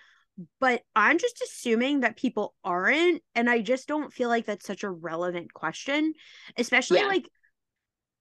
[0.58, 4.82] But I'm just assuming that people aren't, and I just don't feel like that's such
[4.82, 6.12] a relevant question,
[6.56, 7.06] especially Yeah.
[7.06, 7.28] like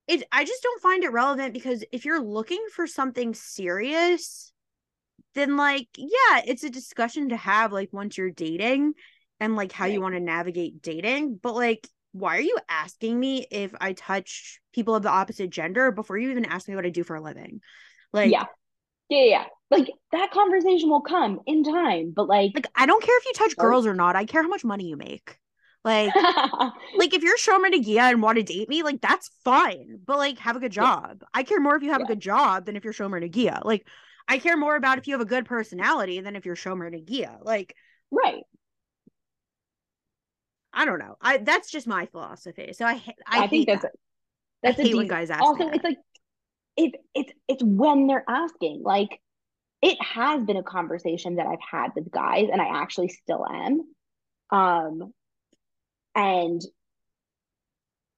[0.07, 4.51] it I just don't find it relevant because if you're looking for something serious,
[5.35, 8.93] then like yeah, it's a discussion to have like once you're dating
[9.39, 13.47] and like how you want to navigate dating, but like why are you asking me
[13.49, 16.89] if I touch people of the opposite gender before you even ask me what I
[16.89, 17.61] do for a living?
[18.11, 18.45] Like yeah.
[19.09, 19.43] Yeah, yeah, yeah.
[19.69, 23.33] Like that conversation will come in time, but like, like I don't care if you
[23.33, 24.15] touch Or- girls or not.
[24.15, 25.37] I care how much money you make.
[25.83, 26.13] Like
[26.97, 29.99] like if you're Shomer Nagia and want to date me, like that's fine.
[30.05, 30.83] But like have a good Yeah.
[30.83, 31.23] job.
[31.33, 32.05] I care more if you have Yeah.
[32.05, 33.63] a good job than if you're Shomer Nagia.
[33.65, 33.85] Like
[34.27, 37.37] I care more about if you have a good personality than if you're Shomer Nagia.
[37.43, 37.75] Like
[38.11, 38.43] right.
[40.71, 41.17] I don't know.
[41.21, 42.73] I that's just my philosophy.
[42.73, 42.93] So I
[43.27, 43.91] I, I, think hate that's that.
[43.93, 43.97] a,
[44.63, 45.75] that's I a hate decent- guys ask Also, that.
[45.75, 45.97] it's like
[46.77, 48.81] it it's it's when they're asking.
[48.83, 49.19] Like
[49.81, 53.81] it has been a conversation that I've had with guys, and I actually still am.
[54.49, 55.13] Um,
[56.15, 56.61] and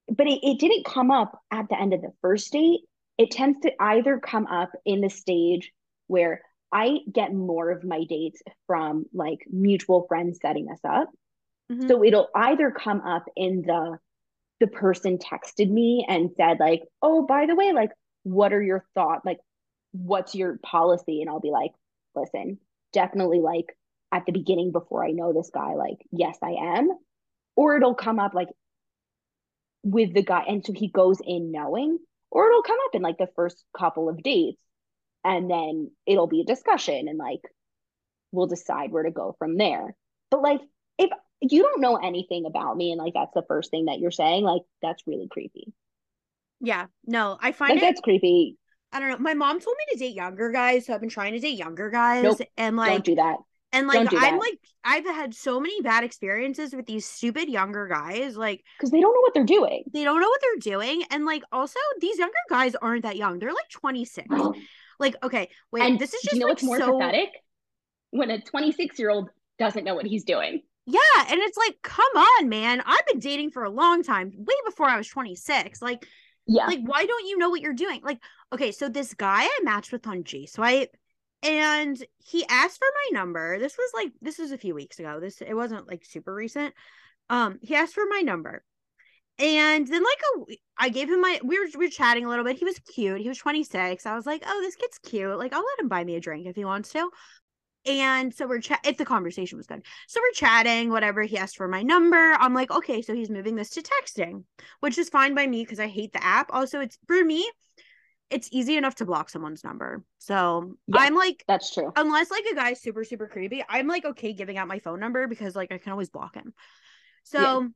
[0.07, 2.81] but it, it didn't come up at the end of the first date.
[3.17, 5.71] It tends to either come up in the stage
[6.07, 6.41] where
[6.71, 11.09] I get more of my dates from like mutual friends setting us up.
[11.71, 11.87] Mhm.
[11.87, 13.97] So it'll either come up in the
[14.59, 17.91] the person texted me and said like, "Oh, by the way, like
[18.25, 19.25] what are your thoughts?
[19.25, 19.39] Like
[19.91, 21.71] what's your policy?" And I'll be like,
[22.15, 22.59] "Listen,
[22.91, 23.77] definitely like
[24.11, 26.91] at the beginning before I know this guy, like, yes, I am."
[27.55, 28.49] Or it'll come up like
[29.83, 31.99] with the guy and so he goes in knowing,
[32.31, 34.61] or it'll come up in like the first couple of dates
[35.23, 37.41] and then it'll be a discussion and like
[38.31, 39.95] we'll decide where to go from there.
[40.31, 40.61] But like
[40.97, 41.11] if
[41.41, 44.43] you don't know anything about me and like that's the first thing that you're saying,
[44.43, 45.73] like that's really creepy.
[46.61, 46.85] Yeah.
[47.05, 48.57] No, I find Like it that's creepy.
[48.91, 49.17] I don't know.
[49.19, 51.89] My mom told me to date younger guys, so I've been trying to date younger
[51.89, 52.39] guys, Nope.
[52.57, 53.37] and like Don't do that.
[53.73, 54.39] and like don't I'm that.
[54.39, 58.37] like I've had so many bad experiences with these stupid younger guys.
[58.37, 59.83] Like Because they don't know what they're doing.
[59.93, 63.39] they don't know what they're doing, and like also these younger guys aren't that young.
[63.39, 64.27] They're like 26.
[64.97, 67.27] Like okay, wait, and this is just you know like what's more so pathetic?
[68.11, 69.29] When a 26 year old
[69.59, 70.61] doesn't know what he's doing.
[70.85, 72.81] yeah, and it's like come on, man.
[72.85, 75.81] I've been dating for a long time, way before I was 26.
[75.81, 76.07] Like
[76.47, 76.67] Yeah.
[76.67, 78.01] like why don't you know what you're doing?
[78.03, 78.19] Like
[78.53, 80.95] okay so this guy i matched with on J Swipe
[81.43, 83.59] and he asked for my number.
[83.59, 85.19] This was like this was a few weeks ago.
[85.19, 86.73] This it wasn't like super recent.
[87.29, 88.63] Um he asked for my number.
[89.37, 92.45] And then like a i gave him my we were we were chatting a little
[92.45, 92.57] bit.
[92.57, 93.21] He was cute.
[93.21, 95.37] He was 26 i was like oh this kid's cute.
[95.37, 97.09] Like i'll let him buy me a drink if he wants to
[97.85, 101.57] and so we're chat if the conversation was good so we're chatting whatever he asked
[101.57, 104.43] for my number i'm like okay so he's moving this to texting
[104.79, 106.51] which is fine by me because I hate the app.
[106.53, 107.49] Also, it's for me,
[108.29, 110.03] it's easy enough to block someone's number.
[110.19, 110.99] So Yeah.
[111.01, 111.91] I'm like, That's true.
[111.95, 115.27] unless like a guy's super, super creepy, I'm like okay giving out my phone number
[115.27, 116.53] because like I can always block him.
[117.23, 117.67] So Yeah.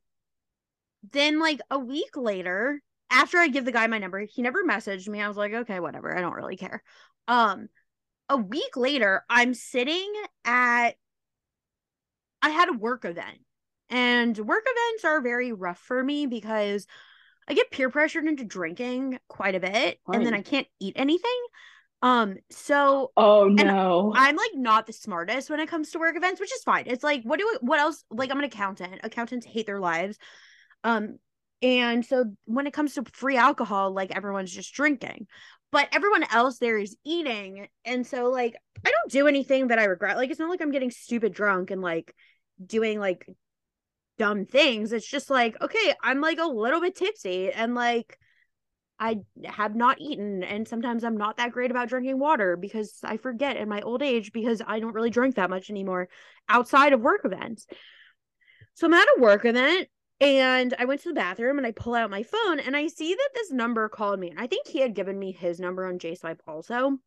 [1.12, 5.08] then like a week later, after I give the guy my number, he never messaged
[5.08, 5.22] me.
[5.22, 6.16] I was like, okay, whatever.
[6.16, 6.84] I don't really care.
[7.28, 7.70] Um,
[8.30, 10.14] a week later, I'm sitting
[10.46, 10.92] at
[12.42, 13.40] I had a work event.
[13.90, 16.86] And work events are very rough for me because
[17.48, 21.42] I get peer pressured into drinking quite a bit and then I can't eat anything.
[22.04, 24.14] Um so Oh no.
[24.16, 26.84] I'm like not the smartest when it comes to work events, which is fine.
[26.86, 29.02] It's like what do what else like I'm an accountant.
[29.04, 30.18] Accountants hate their lives.
[30.84, 31.18] Um
[31.62, 35.28] and so when it comes to free alcohol, like everyone's just drinking.
[35.72, 37.68] But everyone else there is eating.
[37.86, 38.56] And so like
[38.86, 40.18] I don't do anything that I regret.
[40.18, 42.14] Like it's not like I'm getting stupid drunk and like
[42.66, 43.26] doing like
[44.18, 44.92] dumb things.
[44.92, 48.18] It's just like, okay, I'm like a little bit tipsy and like
[49.00, 53.16] I have not eaten and sometimes I'm not that great about drinking water because I
[53.18, 56.10] forget in my old age because I don't really drink that much anymore
[56.50, 57.66] outside of work events.
[58.74, 59.88] So I'm at a work event
[60.22, 63.14] and I went to the bathroom and I pull out my phone and I see
[63.14, 66.00] that this number called me and I think he had given me his number on
[66.00, 66.98] J Swipe also.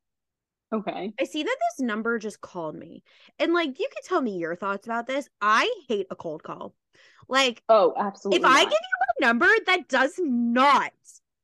[0.72, 1.12] okay.
[1.20, 3.02] I see that this number just called me.
[3.38, 5.28] And like you can tell me your thoughts about this.
[5.40, 6.74] I hate a cold call.
[7.28, 8.40] Like Oh, absolutely.
[8.40, 10.92] if I give you a number that does not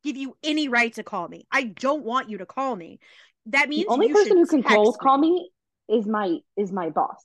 [0.02, 2.98] give you any right to call me, I don't want you to call me.
[3.46, 4.98] That means the only person who can cold me.
[5.02, 5.50] call me
[5.88, 7.22] is my is my boss.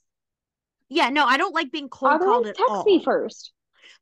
[0.90, 2.84] Yeah, no, I don't like being cold called at text all.
[2.84, 3.53] me first.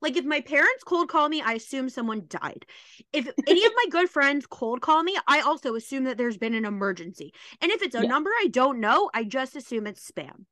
[0.01, 2.65] Like if my parents cold call me, I assume someone died.
[3.13, 6.53] If any of my good friends cold call me, I also assume that there's been
[6.53, 7.33] an emergency.
[7.61, 8.05] And if it's a Yeah.
[8.05, 10.45] number I don't know, I just assume it's spam.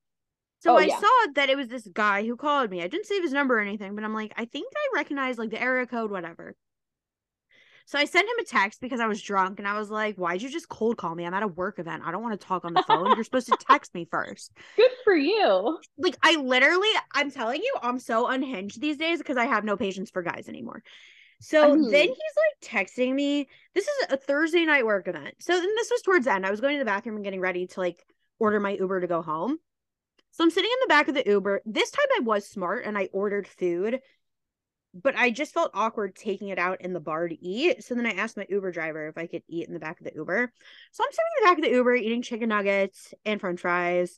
[0.61, 1.01] So Oh, I yeah.
[1.01, 2.81] saw that it was this guy who called me.
[2.83, 5.51] I didn't save his number or anything, but I'm like, I think I recognize like
[5.51, 6.55] the area code, whatever.
[7.89, 10.43] So I sent him a text because I was drunk and I was like, why'd
[10.43, 11.25] you just cold call me?
[11.25, 12.03] I'm at a work event.
[12.05, 13.15] I don't want to talk on the phone.
[13.15, 15.79] You're supposed to text me first Good for you.
[15.97, 19.75] like I literally, I'm telling you, I'm so unhinged these days because I have no
[19.75, 20.83] patience for guys anymore.
[21.41, 23.47] So I then he's like texting me.
[23.73, 25.33] This is a Thursday night work event.
[25.39, 26.45] So then this was towards the end.
[26.45, 28.05] I was going to the bathroom and getting ready to like
[28.37, 29.57] order my Uber to go home.
[30.29, 31.63] So I'm sitting in the back of the Uber.
[31.65, 33.99] This time I was smart and I ordered food,
[34.93, 37.83] but I just felt awkward taking it out in the bar to eat.
[37.83, 40.05] So then I asked my Uber driver if I could eat in the back of
[40.05, 40.51] the Uber.
[40.91, 44.17] So I'm sitting in the back of the Uber eating chicken nuggets and french fries.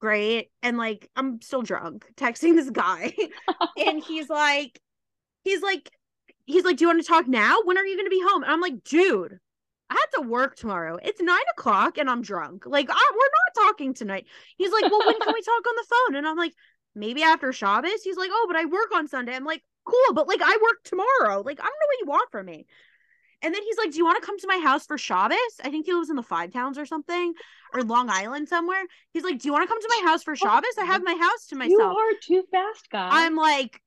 [0.00, 0.50] Great.
[0.62, 3.14] And like I'm still drunk, texting this guy.
[3.76, 4.80] and he's like,
[5.44, 5.90] he's like,
[6.44, 7.58] he's like, Do you want to talk now?
[7.64, 8.42] When are you gonna be home?
[8.42, 9.38] And I'm like, dude,
[9.88, 10.98] I have to work tomorrow.
[11.02, 12.64] It's nine o'clock and I'm drunk.
[12.66, 14.26] Like, I, we're not talking tonight.
[14.56, 16.16] He's like, Well, when can we talk on the phone?
[16.16, 16.52] And I'm like,
[16.94, 18.02] maybe after Shabbos.
[18.02, 19.34] He's like, Oh, but I work on Sunday.
[19.34, 21.42] I'm like, cool, but like I work tomorrow.
[21.44, 22.66] Like, I don't know what you want from me.
[23.44, 25.36] And then he's like, Do you want to come to my house for Shabbos?
[25.62, 27.34] I think he lives in the Five Towns or something,
[27.74, 28.84] or Long Island somewhere.
[29.12, 30.78] He's like, Do you want to come to my house for oh, Shabbos?
[30.78, 31.78] I have my house to myself.
[31.78, 33.08] You are too fast, guy.
[33.10, 33.80] I'm like,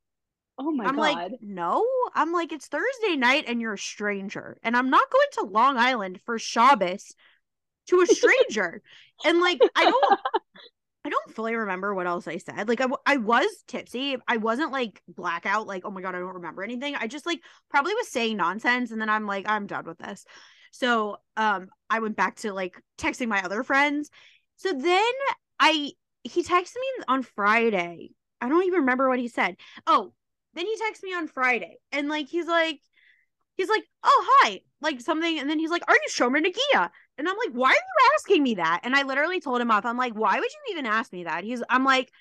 [0.57, 1.01] oh my I'm god.
[1.01, 1.85] like, no.
[2.13, 4.57] I'm like, it's Thursday night and you're a stranger.
[4.63, 7.13] And I'm not going to Long Island for Shabbos
[7.87, 8.81] to a stranger.
[9.25, 10.19] and like, I don't
[11.06, 12.68] I don't fully remember what else I said.
[12.68, 14.18] Like I, w- I was tipsy.
[14.28, 16.95] I wasn't like blackout, like, oh my God, I don't remember anything.
[16.95, 18.89] I just like probably was saying nonsense.
[18.89, 20.26] And then I'm like, I'm done with this.
[20.72, 24.10] So um I went back to like texting my other friends.
[24.56, 25.14] So then
[25.60, 25.91] I
[26.24, 28.10] he texted me on Friday.
[28.41, 29.58] I don't even remember what he said.
[29.86, 30.12] Oh,
[30.56, 32.80] then he texted me on Friday and like he's like
[33.58, 36.89] he's like, oh hi, like something, and then he's like, Are you Shomer Nagia?
[37.18, 38.82] And I'm like, why are you asking me that?
[38.84, 39.86] And I literally told him off.
[39.86, 41.43] I'm like, why would you even ask me that?
[41.43, 42.11] He's I'm like,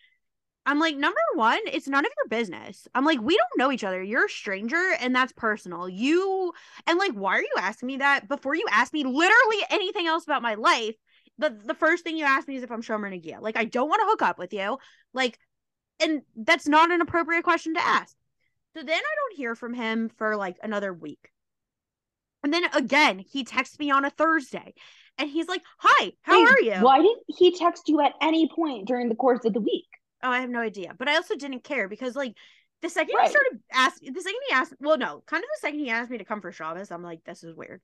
[0.67, 2.89] I'm like, number one, it's none of your business.
[2.95, 4.03] I'm like, we don't know each other.
[4.03, 5.89] You're a stranger and that's personal.
[5.89, 6.53] You,
[6.87, 10.25] and like, why are you asking me that before you ask me literally anything else
[10.25, 10.95] about my life?
[11.37, 13.43] The, the first thing you ask me is if I'm Shomer Nagia.
[13.43, 14.79] Like, I don't want to hook up with you.
[15.13, 15.39] Like,
[16.01, 18.17] and that's not an appropriate question to ask.
[18.75, 21.31] So then I don't hear from him for like another week.
[22.45, 24.75] And then again, he texts me on a Thursday
[25.19, 26.85] and he's like, Hi, how Wait, are you?
[26.85, 29.87] Why didn't he text you at any point during the course of the week?
[30.23, 30.95] Oh, I have no idea.
[30.97, 32.37] But I also didn't care because like
[32.83, 33.27] the second right.
[33.27, 36.11] he started asking the second he asked well no, kind of the second he asked
[36.11, 37.81] me to come for Shabbos, I'm like, this is weird.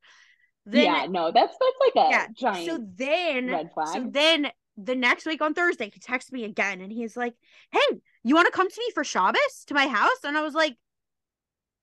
[0.67, 3.89] Then, yeah, no, that's that's like a yeah, giant so then red flag.
[3.95, 7.35] So then the next week on Thursday, he texts me again and he's like,
[7.73, 10.25] Hey, you want to come to me for Shabbos to my house?
[10.25, 10.77] And I was like,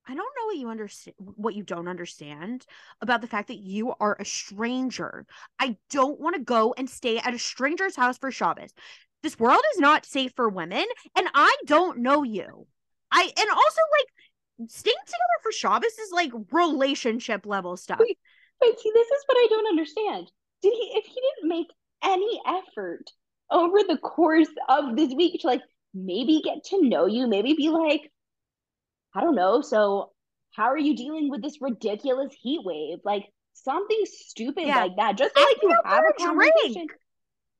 [0.07, 2.65] I don't know what you understand what you don't understand
[3.01, 5.25] about the fact that you are a stranger.
[5.59, 8.73] I don't want to go and stay at a stranger's house for Shabbos.
[9.21, 10.85] This world is not safe for women,
[11.15, 12.67] and I don't know you.
[13.11, 17.99] I and also like staying together for Shabbos is like relationship level stuff.
[17.99, 18.17] Wait,
[18.61, 20.31] wait, see, this is what I don't understand.
[20.61, 21.67] Did he if he didn't make
[22.03, 23.03] any effort
[23.51, 25.61] over the course of this week to like
[25.93, 28.11] maybe get to know you, maybe be like,
[29.15, 29.61] I don't know.
[29.61, 30.11] So,
[30.51, 32.99] how are you dealing with this ridiculous heat wave?
[33.03, 34.83] Like something stupid yeah.
[34.83, 35.17] like that.
[35.17, 36.87] Just like you have a conversation.
[36.87, 36.91] Drink.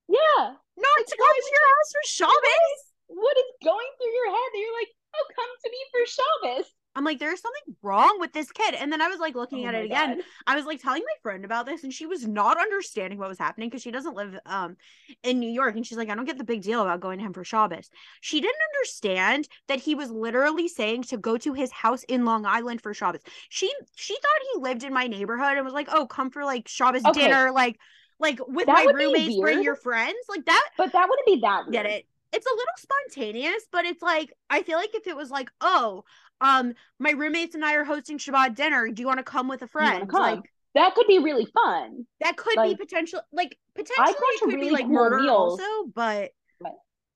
[0.10, 0.54] Yeah.
[0.78, 2.80] Not to come to your house for Shabbos.
[3.08, 6.68] What is going through your head that you're like, oh, come to me for Shabbos?
[6.98, 8.74] I'm like, there's something wrong with this kid.
[8.74, 10.18] And then I was like looking oh at it again.
[10.18, 10.26] God.
[10.48, 13.38] I was like telling my friend about this, and she was not understanding what was
[13.38, 14.78] happening because she doesn't live um
[15.22, 15.76] in New York.
[15.76, 17.90] And she's like, I don't get the big deal about going to him for Shabbos.
[18.22, 22.46] She didn't understand that he was literally saying to go to his house in Long
[22.46, 23.22] Island for Shabbos.
[23.50, 26.68] She she thought he lived in my neighborhood and was like, oh, come for like
[26.68, 27.22] Shabbos okay.
[27.22, 27.78] dinner, like
[28.20, 30.70] like with that my roommates, bring your friends, like that.
[30.78, 31.66] But that wouldn't be that.
[31.66, 31.74] Weird.
[31.74, 32.08] Get it?
[32.34, 36.04] It's a little spontaneous, but it's like I feel like if it was like, oh,
[36.42, 38.90] um, my roommates and I are hosting Shabbat dinner.
[38.90, 40.12] Do you want to come with a friend?
[40.12, 40.44] Like
[40.76, 42.06] that could be really fun.
[42.22, 45.60] That could like, be potential, like potentially it could really be like cool murder meals.
[45.60, 46.32] also, but.
[46.60, 46.74] but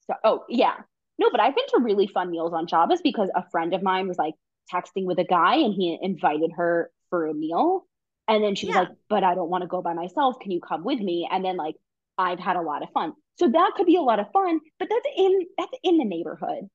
[0.07, 0.75] so, oh yeah,
[1.19, 4.07] no, but I've been to really fun meals on Shabbos because a friend of mine
[4.07, 4.33] was like
[4.73, 7.85] texting with a guy and he invited her for a meal,
[8.27, 8.81] and then she was yeah.
[8.81, 10.39] like, "But I don't want to go by myself.
[10.39, 11.75] Can you come with me?" And then like
[12.17, 13.13] I've had a lot of fun.
[13.35, 16.69] So that could be a lot of fun, but that's in that's in the neighborhood.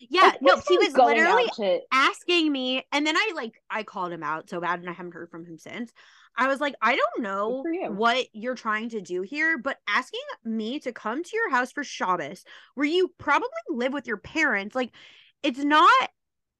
[0.00, 1.80] Yeah, no, he was literally to...
[1.92, 5.12] asking me, and then I like I called him out so bad, and I haven't
[5.12, 5.92] heard from him since.
[6.36, 7.90] I was like, I don't know you.
[7.90, 11.82] what you're trying to do here, but asking me to come to your house for
[11.82, 12.44] Shabbos,
[12.74, 14.92] where you probably live with your parents, like,
[15.42, 16.10] it's not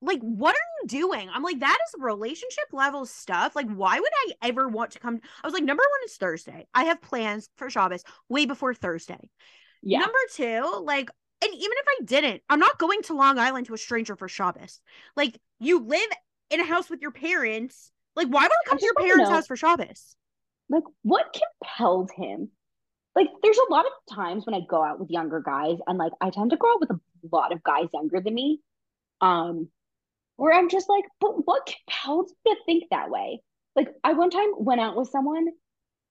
[0.01, 1.29] like what are you doing?
[1.33, 3.57] I'm like that is relationship level stuff.
[3.57, 5.21] Like why would i ever want to come?
[5.43, 6.67] I was like number one is thursday.
[6.75, 9.29] I have plans for shabbos way before thursday.
[9.83, 10.01] Yeah.
[10.01, 11.11] Number two like
[11.41, 14.29] and even if I didn't, I'm not going to Long Island to a stranger for
[14.29, 14.81] Shabbos.
[15.17, 16.09] Like you live
[16.51, 17.93] in a house with your parents.
[18.17, 20.17] Like why would I come I to your parents' house for Shabbos?
[20.69, 22.51] Like what compelled him?
[23.15, 26.13] Like there's a lot of times when I go out with younger guys and like
[26.21, 28.61] I tend to go out with a lot of guys younger than me.
[29.21, 29.69] Um
[30.37, 33.43] where I'm just like, but what compelled me to think that way?
[33.77, 35.49] Like I one time went out with someone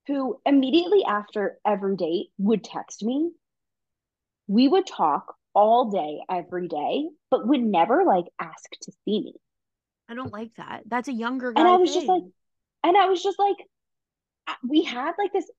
[0.08, 3.32] who immediately after every date would text me
[4.48, 9.34] we would talk all day, every day, but would never like ask to see me.
[10.10, 10.84] I don't like that.
[10.88, 11.62] That's a younger guy.
[11.62, 12.02] And I was thing.
[12.02, 12.24] just like,
[12.84, 13.56] and I was just like,
[14.68, 15.50] we had like this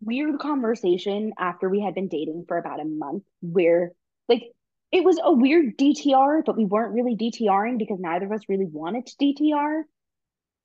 [0.00, 3.92] weird conversation after we had been dating for about a month where
[4.28, 4.44] like
[4.90, 8.64] it was a weird DTR, but we weren't really DTRing because neither of us really
[8.64, 9.82] wanted to DTR.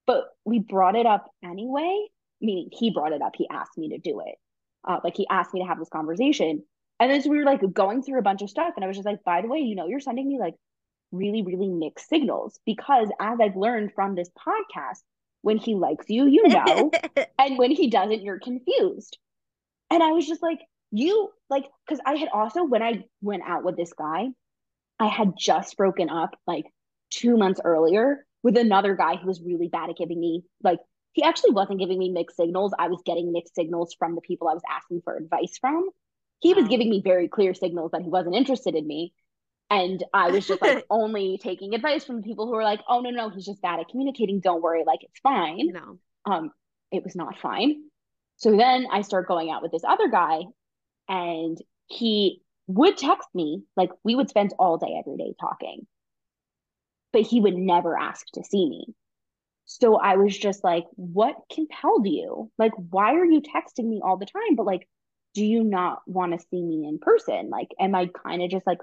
[0.06, 2.08] But we brought it up anyway.
[2.40, 3.34] Meaning he brought it up.
[3.36, 4.36] He asked me to do it.
[4.88, 6.64] Uh, like he asked me to have this conversation.
[7.00, 8.74] And then so we were like going through a bunch of stuff.
[8.76, 10.56] And I was just like, by the way, you know, you're sending me like
[11.12, 15.02] really, really mixed signals because as I've learned from this podcast,
[15.41, 16.91] when he likes you, you know,
[17.39, 19.18] and when he doesn't, you're confused.
[19.89, 20.60] And I was just like,
[20.91, 24.28] you like, because I had also, when I went out with this guy,
[25.00, 26.66] I had just broken up like
[27.10, 30.80] two months earlier with another guy who was really bad at giving me like
[31.14, 32.74] he actually wasn't giving me mixed signals.
[32.78, 35.89] I was getting mixed signals from the people I was asking for advice from
[36.40, 39.14] he was giving me very clear signals that he wasn't interested in me.
[39.70, 43.10] And I was just like only taking advice from people who were like, oh no,
[43.10, 44.40] no, he's just bad at communicating.
[44.40, 45.70] Don't worry, like it's fine.
[45.72, 46.00] No.
[46.26, 46.52] Um,
[46.92, 47.84] it was not fine.
[48.38, 50.42] So then I start going out with this other guy,
[51.08, 51.58] and
[51.88, 55.88] he would text me, like we would spend all day every day talking.
[57.12, 58.88] But he would never ask to see me.
[59.66, 62.52] So I was just like, what compelled you?
[62.58, 64.56] Like, why are you texting me all the time?
[64.56, 64.88] But like
[65.34, 67.50] do you not want to see me in person?
[67.50, 68.80] Like, am I kind of just like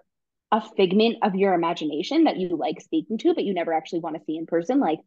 [0.52, 4.16] a figment of your imagination that you like speaking to, but you never actually want
[4.16, 4.80] to see in person.
[4.80, 4.98] Like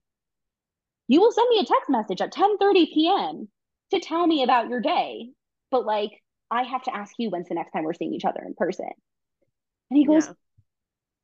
[1.07, 3.47] you will send me a text message at 10 30 p.m.
[3.91, 5.29] to tell me about your day.
[5.69, 6.11] But like
[6.49, 8.89] I have to ask you when's the next time we're seeing each other in person.
[9.89, 10.33] And he goes, yeah.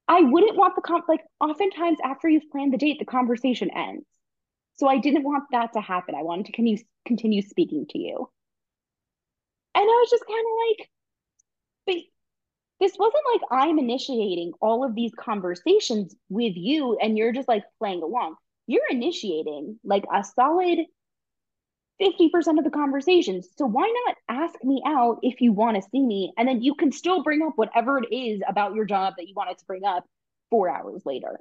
[0.08, 4.06] I wouldn't want the comp like oftentimes after you've planned the date, the conversation ends.
[4.78, 6.16] So I didn't want that to happen.
[6.16, 8.30] I wanted to continue continue speaking to you.
[9.76, 10.90] And I was just kind of like,
[11.88, 11.96] but
[12.80, 17.64] this wasn't like I'm initiating all of these conversations with you and you're just like
[17.78, 18.36] playing along.
[18.68, 20.80] You're initiating like a solid
[22.02, 23.50] 50% of the conversations.
[23.58, 26.32] So why not ask me out if you want to see me?
[26.38, 29.34] And then you can still bring up whatever it is about your job that you
[29.36, 30.06] wanted to bring up
[30.50, 31.40] four hours later.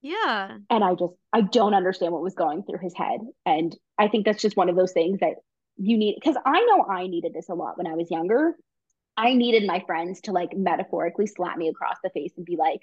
[0.00, 0.58] Yeah.
[0.68, 3.20] And I just, I don't understand what was going through his head.
[3.46, 5.34] And I think that's just one of those things that
[5.76, 8.54] you need, because I know I needed this a lot when I was younger.
[9.16, 12.80] I needed my friends to like metaphorically slap me across the face and be like,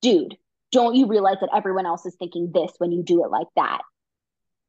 [0.00, 0.36] dude,
[0.72, 3.80] don't you realize that everyone else is thinking this when you do it like that?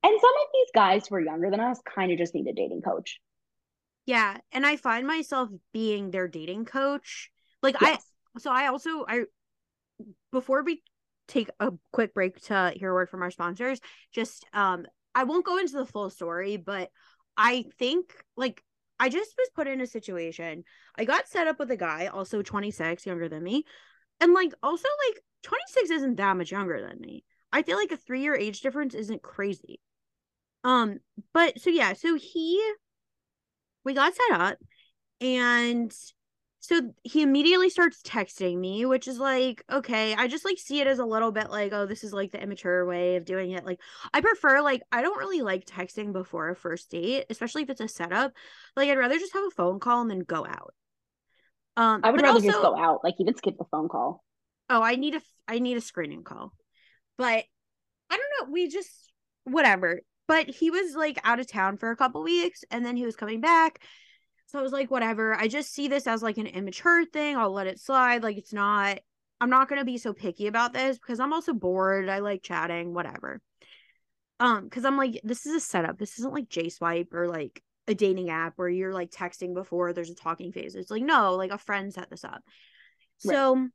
[0.01, 2.53] And some of these guys who are younger than us kind of just need a
[2.53, 3.19] dating coach.
[4.05, 4.37] Yeah.
[4.51, 7.29] And I find myself being their dating coach.
[7.61, 8.01] Like yes.
[8.35, 9.23] I so I also I
[10.31, 10.81] before we
[11.27, 13.79] take a quick break to hear a word from our sponsors,
[14.13, 16.89] just um I won't go into the full story, but
[17.39, 18.61] I think like
[18.99, 20.65] I just was put in a situation.
[20.97, 23.63] I got set up with a guy, also 26, younger than me.
[24.19, 27.23] And like also like 26 isn't that much younger than me.
[27.53, 29.79] I feel like a three year age difference isn't crazy.
[30.65, 30.97] Um,
[31.33, 32.61] but so yeah, so he
[33.85, 34.57] we got set up
[35.21, 35.95] and
[36.59, 40.87] so he immediately starts texting me, which is like, okay, I just like see it
[40.87, 43.65] as a little bit like, oh, this is like the immature way of doing it.
[43.65, 43.79] Like,
[44.13, 47.81] I prefer, like, I don't really like texting before a first date, especially if it's
[47.81, 48.33] a setup.
[48.75, 50.73] Like, I'd rather just have a phone call and then go out.
[51.77, 54.23] Um, I would rather also, just go out, like, even skip the phone call.
[54.69, 56.53] Oh, I need a, I need a screening call,
[57.17, 57.45] but
[58.09, 58.51] I don't know.
[58.51, 58.89] We just,
[59.45, 63.03] whatever but he was like out of town for a couple weeks and then he
[63.03, 63.81] was coming back
[64.49, 67.51] so i was like whatever i just see this as like an immature thing i'll
[67.51, 68.99] let it slide like it's not
[69.41, 72.41] i'm not going to be so picky about this because i'm also bored i like
[72.41, 73.41] chatting whatever.
[74.39, 77.61] Um because i'm like this is a setup this isn't like j swipe or like
[77.87, 81.35] a dating app where you're like texting before there's a talking phase it's like no
[81.35, 82.41] like a friend set this up.
[83.25, 83.33] Right.
[83.33, 83.69] so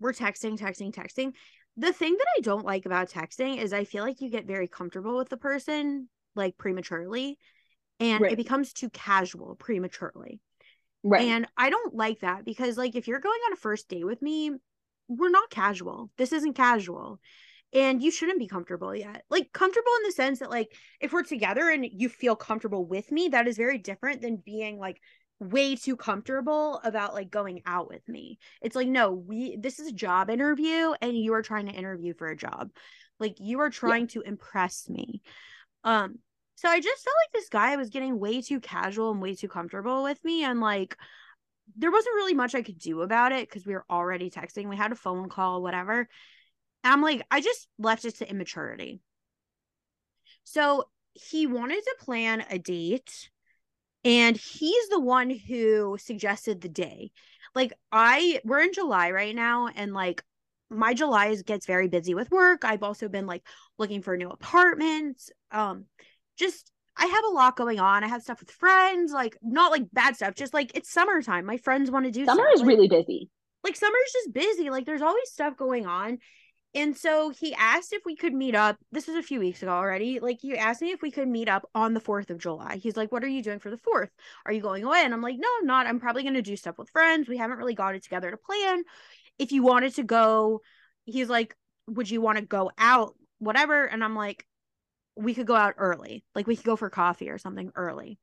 [0.00, 1.32] we're texting texting texting.
[1.76, 4.68] The thing that I don't like about texting is I feel like you get very
[4.68, 7.38] comfortable with the person like prematurely
[8.00, 8.32] and right.
[8.32, 10.40] it becomes too casual prematurely.
[11.02, 11.28] Right.
[11.28, 14.22] And I don't like that because like if you're going on a first date with
[14.22, 14.52] me,
[15.08, 16.10] we're not casual.
[16.16, 17.20] This isn't casual.
[17.74, 19.24] And you shouldn't be comfortable yet.
[19.28, 20.68] Like comfortable in the sense that like
[21.00, 24.78] if we're together and you feel comfortable with me, that is very different than being
[24.78, 25.00] like
[25.40, 28.38] way too comfortable about like going out with me.
[28.62, 32.14] It's like, no, we this is a job interview and you are trying to interview
[32.14, 32.70] for a job.
[33.18, 34.14] Like you are trying yeah.
[34.14, 35.20] to impress me.
[35.82, 36.18] Um,
[36.56, 39.48] so I just felt like this guy was getting way too casual and way too
[39.48, 40.44] comfortable with me.
[40.44, 40.96] And like
[41.76, 44.68] there wasn't really much I could do about it because we were already texting.
[44.68, 46.08] We had a phone call, whatever.
[46.84, 49.00] And I'm like, I just left it to immaturity.
[50.44, 50.84] So
[51.14, 53.30] he wanted to plan a date
[54.04, 57.10] and he's the one who suggested the day
[57.54, 60.22] like i we're in july right now and like
[60.70, 63.46] my july gets very busy with work i've also been like
[63.78, 65.30] looking for new apartments.
[65.50, 65.84] um
[66.38, 69.84] just i have a lot going on i have stuff with friends like not like
[69.92, 72.54] bad stuff just like it's summertime my friends want to do summer stuff.
[72.54, 73.30] is like, really busy
[73.62, 76.18] like summer's just busy like there's always stuff going on
[76.76, 78.76] and so he asked if we could meet up.
[78.90, 80.18] This was a few weeks ago already.
[80.18, 82.76] Like he asked me if we could meet up on the 4th of July.
[82.76, 84.08] He's like, What are you doing for the 4th?
[84.44, 85.02] Are you going away?
[85.04, 85.86] And I'm like, No, I'm not.
[85.86, 87.28] I'm probably going to do stuff with friends.
[87.28, 88.82] We haven't really got it together to plan.
[89.38, 90.62] If you wanted to go,
[91.04, 91.56] he's like,
[91.86, 93.14] Would you want to go out?
[93.38, 93.84] Whatever.
[93.84, 94.44] And I'm like,
[95.16, 96.24] We could go out early.
[96.34, 98.18] Like we could go for coffee or something early.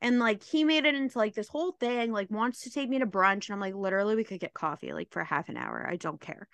[0.00, 2.98] And like he made it into like this whole thing, like wants to take me
[3.00, 3.48] to brunch.
[3.48, 5.86] And I'm like, literally, we could get coffee like for half an hour.
[5.88, 6.48] I don't care.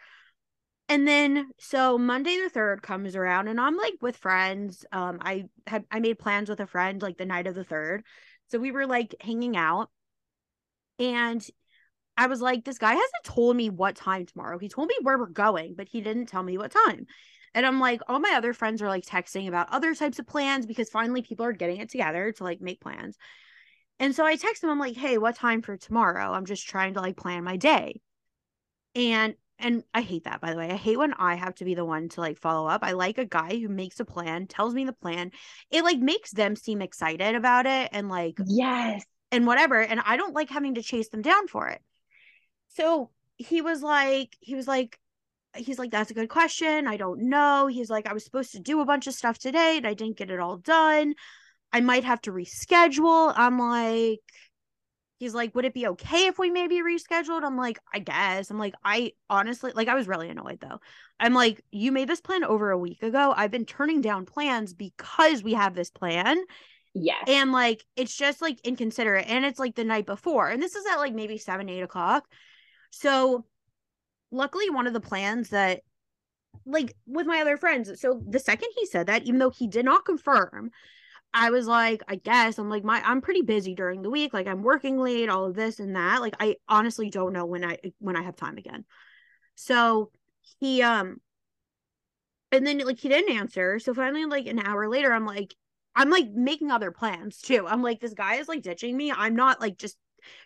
[0.88, 4.84] And then so Monday the 3rd comes around and I'm like with friends.
[4.92, 8.02] Um I had I made plans with a friend like the night of the 3rd.
[8.50, 9.90] So we were like hanging out
[10.98, 11.44] and
[12.16, 14.58] I was like this guy hasn't told me what time tomorrow.
[14.58, 17.06] He told me where we're going, but he didn't tell me what time.
[17.54, 20.66] And I'm like all my other friends are like texting about other types of plans
[20.66, 23.16] because finally people are getting it together to like make plans.
[24.00, 26.32] And so I text him I'm like, "Hey, what time for tomorrow?
[26.32, 28.00] I'm just trying to like plan my day."
[28.94, 30.70] And and I hate that by the way.
[30.70, 32.82] I hate when I have to be the one to like follow up.
[32.82, 35.30] I like a guy who makes a plan, tells me the plan.
[35.70, 39.80] It like makes them seem excited about it and like yes and whatever.
[39.80, 41.80] And I don't like having to chase them down for it.
[42.68, 44.98] So he was like, he was like,
[45.54, 46.86] he's like, that's a good question.
[46.86, 47.66] I don't know.
[47.66, 50.16] He's like, I was supposed to do a bunch of stuff today and I didn't
[50.16, 51.14] get it all done.
[51.72, 53.32] I might have to reschedule.
[53.36, 54.20] I'm like,
[55.18, 57.44] he's like, would it be okay if we maybe rescheduled?
[57.44, 58.50] I'm like, I guess.
[58.50, 60.80] I'm like, I honestly, like, I was really annoyed though.
[61.18, 63.32] I'm like, you made this plan over a week ago.
[63.36, 66.38] I've been turning down plans because we have this plan.
[66.94, 67.24] Yes.
[67.26, 69.26] And like, it's just like inconsiderate.
[69.28, 70.48] And it's like the night before.
[70.48, 72.24] And this is at like maybe seven, eight o'clock.
[72.90, 73.44] So
[74.30, 75.80] luckily one of the plans that
[76.66, 79.84] like with my other friends so the second he said that even though he did
[79.84, 80.70] not confirm
[81.32, 84.46] i was like i guess i'm like my i'm pretty busy during the week like
[84.46, 87.76] i'm working late all of this and that like i honestly don't know when i
[87.98, 88.84] when i have time again.
[89.56, 90.10] So
[90.60, 91.20] he um
[92.52, 95.54] and then like he didn't answer so finally like an hour later i'm like
[95.94, 97.66] i'm like making other plans too.
[97.66, 99.12] I'm like this guy is like ditching me.
[99.12, 99.96] I'm not like just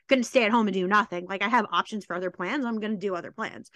[0.08, 1.26] gonna stay at home and do nothing.
[1.26, 2.64] Like I have options for other plans.
[2.64, 3.70] I'm gonna do other plans.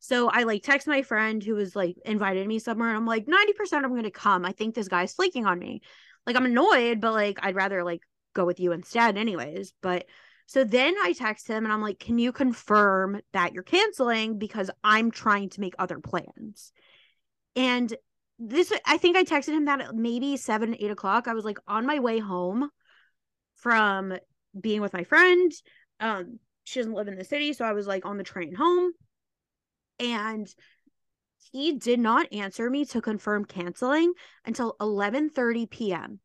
[0.00, 3.26] So I like text my friend who was like invited me somewhere, and I'm like,
[3.26, 4.44] 90% I'm gonna come.
[4.44, 5.82] I think this guy's flaking on me.
[6.26, 8.02] Like I'm annoyed, but like I'd rather like
[8.34, 9.72] go with you instead, anyways.
[9.82, 10.06] But
[10.46, 14.68] so then I text him and I'm like, can you confirm that you're canceling because
[14.82, 16.72] I'm trying to make other plans?
[17.54, 17.94] And
[18.38, 21.28] this I think I texted him that maybe seven, eight o'clock.
[21.28, 22.70] I was like on my way home
[23.56, 24.14] from
[24.58, 25.52] being with my friend.
[26.00, 28.92] Um, she doesn't live in the city, so I was like on the train home.
[29.98, 30.48] And
[31.52, 34.12] he did not answer me to confirm canceling
[34.44, 36.20] until 11:30 p.m.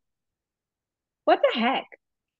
[1.24, 1.84] What the heck?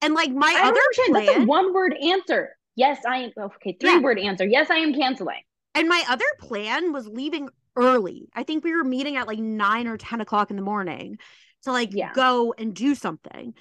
[0.02, 2.56] And like my I other plan, that's a one word answer.
[2.76, 3.30] Yes, I am.
[3.38, 4.00] Okay, three yeah.
[4.00, 4.46] word answer.
[4.46, 5.40] Yes, I am canceling.
[5.74, 8.28] And my other plan was leaving early.
[8.34, 11.18] I think we were meeting at like nine or 10 o'clock in the morning
[11.64, 12.12] to like yeah.
[12.14, 13.54] go and do something.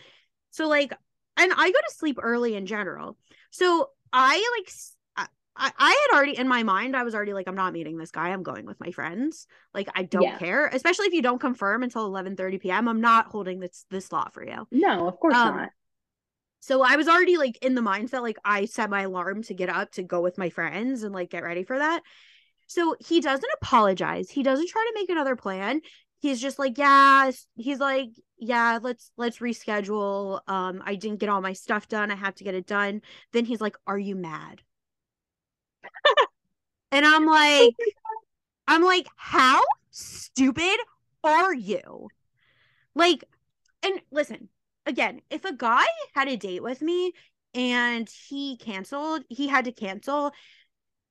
[0.51, 0.93] So like
[1.37, 3.17] and I go to sleep early in general.
[3.51, 4.71] So I like
[5.57, 8.11] I, I had already in my mind, I was already like, I'm not meeting this
[8.11, 8.29] guy.
[8.29, 9.47] I'm going with my friends.
[9.73, 10.37] Like, I don't yeah.
[10.37, 12.89] care, especially if you don't confirm until 11 30 p.m.
[12.89, 14.67] I'm not holding this this slot for you.
[14.71, 15.69] No, of course um, not.
[16.59, 19.69] So I was already like in the mindset, like I set my alarm to get
[19.69, 22.01] up to go with my friends and like get ready for that.
[22.67, 24.29] So he doesn't apologize.
[24.29, 25.81] He doesn't try to make another plan.
[26.19, 30.41] He's just like, yeah, he's like, yeah let's let's reschedule.
[30.47, 32.11] Um i didn't get all my stuff done.
[32.11, 33.01] I have to get it done.
[33.31, 34.61] Then he's like are you mad?
[36.91, 37.73] And i'm like
[38.67, 39.61] i'm like how
[39.91, 40.77] stupid
[41.23, 42.09] are you?
[42.95, 43.23] Like
[43.83, 44.49] and listen
[44.85, 45.85] again if a guy
[46.15, 47.13] had a date with me
[47.53, 50.31] and he canceled he had to cancel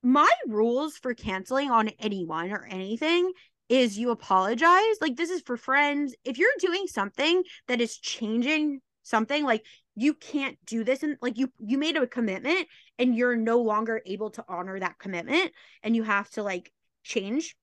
[0.03, 3.33] my rules for canceling on anyone or anything
[3.69, 4.97] is you apologize.
[5.01, 6.15] Like this is for friends.
[6.25, 9.65] If you're doing something that is changing something, like
[9.97, 12.67] you can't do this and like you you made a commitment
[12.99, 15.53] and you're no longer able to honor that commitment
[15.83, 17.57] and you have to like change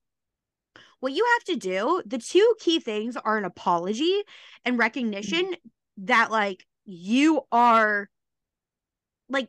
[1.00, 4.22] what you have to do the two key things are an apology
[4.64, 6.04] and recognition mm-hmm.
[6.06, 8.08] that like you are
[9.28, 9.48] like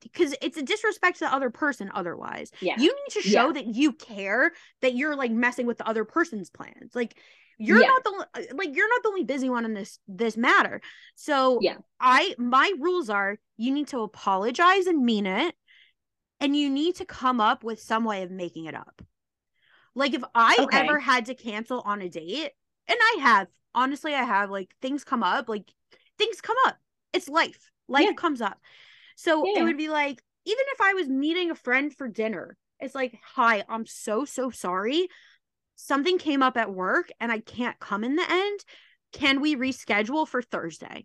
[0.00, 2.50] because it's a disrespect to the other person otherwise.
[2.60, 2.74] Yeah.
[2.78, 3.52] You need to show yeah.
[3.52, 4.52] that you care
[4.82, 6.94] that you're like messing with the other person's plans.
[6.94, 7.16] Like
[7.58, 7.88] you're yeah.
[7.88, 10.80] not the uh, like you're not the only busy one in this this matter.
[11.14, 11.76] So yeah.
[12.00, 15.54] I my rules are you need to apologize and mean it
[16.40, 19.02] and you need to come up with some way of making it up.
[19.94, 20.78] Like if i okay.
[20.78, 22.52] ever had to cancel on a date
[22.88, 25.70] and i have honestly i have like things come up like
[26.16, 26.78] things come up.
[27.12, 27.70] It's life.
[27.88, 28.58] Life comes up
[29.20, 29.60] so yeah.
[29.60, 33.18] it would be like, even if I was meeting a friend for dinner, it's like,
[33.34, 35.08] hi, I'm so, so sorry.
[35.76, 38.60] Something came up at work and I can't come in the end.
[39.12, 41.04] Can we reschedule for Thursday?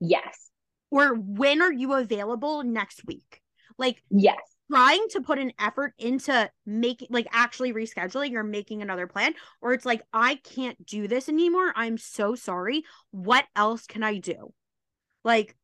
[0.00, 0.48] Yes.
[0.90, 3.42] Or when are you available next week?
[3.76, 4.40] Like, yes.
[4.70, 9.74] Trying to put an effort into making, like, actually rescheduling or making another plan, or
[9.74, 11.74] it's like, I can't do this anymore.
[11.76, 12.84] I'm so sorry.
[13.10, 14.54] What else can I do?
[15.24, 15.54] Like,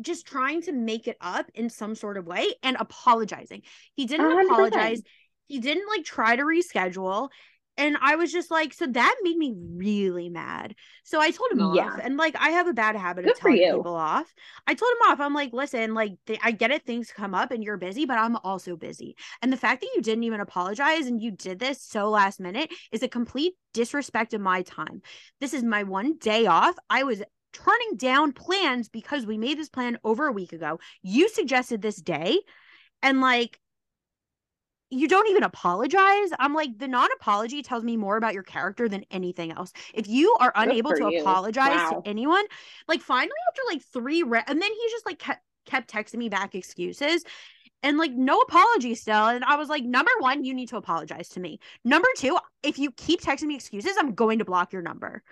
[0.00, 3.62] just trying to make it up in some sort of way and apologizing.
[3.94, 4.44] He didn't 100%.
[4.44, 5.02] apologize.
[5.46, 7.28] He didn't like try to reschedule.
[7.76, 10.76] And I was just like, so that made me really mad.
[11.02, 11.86] So I told him yeah.
[11.86, 12.00] off.
[12.02, 14.32] And like, I have a bad habit Good of telling people off.
[14.66, 15.20] I told him off.
[15.20, 18.16] I'm like, listen, like, th- I get it, things come up and you're busy, but
[18.16, 19.16] I'm also busy.
[19.42, 22.70] And the fact that you didn't even apologize and you did this so last minute
[22.92, 25.02] is a complete disrespect of my time.
[25.40, 26.76] This is my one day off.
[26.88, 27.22] I was
[27.54, 30.80] turning down plans because we made this plan over a week ago.
[31.02, 32.40] You suggested this day,
[33.02, 33.58] and like,
[34.90, 36.30] you don't even apologize.
[36.38, 39.72] I'm like, the non apology tells me more about your character than anything else.
[39.94, 41.20] If you are unable to you.
[41.20, 42.02] apologize wow.
[42.02, 42.44] to anyone,
[42.86, 46.28] like, finally, after like three, re- and then he just like kept, kept texting me
[46.28, 47.24] back excuses.
[47.82, 49.26] and like no apology still.
[49.26, 51.60] And I was like, number one, you need to apologize to me.
[51.84, 55.22] Number two, if you keep texting me excuses, I'm going to block your number.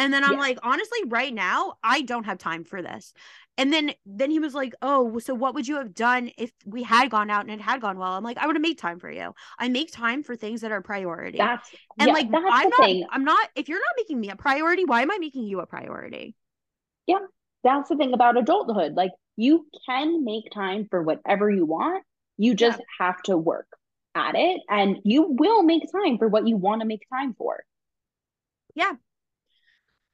[0.00, 0.38] And then I'm Yeah.
[0.38, 3.12] like, honestly, right now, I don't have time for this.
[3.58, 6.82] And then then he was like, Oh, so what would you have done if we
[6.82, 8.12] had gone out and it had gone well?
[8.12, 9.34] I'm like, I would have made time for you.
[9.58, 11.38] I make time for things that are priority.
[11.38, 13.04] That's and yeah, like that's I'm not thing.
[13.10, 15.66] I'm not if you're not making me a priority, why am I making you a
[15.66, 16.34] priority?
[17.06, 17.26] Yeah,
[17.64, 18.94] that's the thing about adulthood.
[18.94, 22.04] Like you can make time for whatever you want.
[22.38, 23.66] You just have to work
[24.14, 27.62] at it and you will make time for what you want to make time for.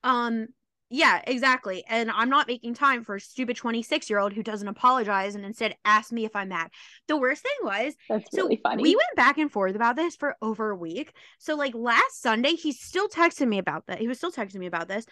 [0.07, 0.47] Um,
[0.89, 1.83] yeah, exactly.
[1.89, 5.45] And I'm not making time for a stupid 26 year old who doesn't apologize and
[5.45, 6.71] instead ask me if I'm mad.
[7.09, 8.85] The worst thing was, That's so really funny.
[8.85, 11.13] we went back and forth about this for over a week.
[11.39, 13.99] So, like last Sunday, he's still texting me about that.
[13.99, 15.07] He was still texting me about this.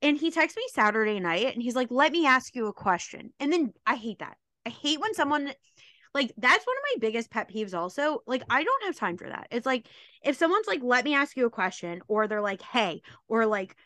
[0.00, 3.34] And he texted me Saturday night and he's like, let me ask you a question.
[3.38, 4.38] And then I hate that.
[4.64, 5.52] I hate when someone
[6.14, 9.28] like that's one of my biggest pet peeves also like i don't have time for
[9.28, 9.86] that it's like
[10.24, 13.76] if someone's like let me ask you a question or they're like hey or like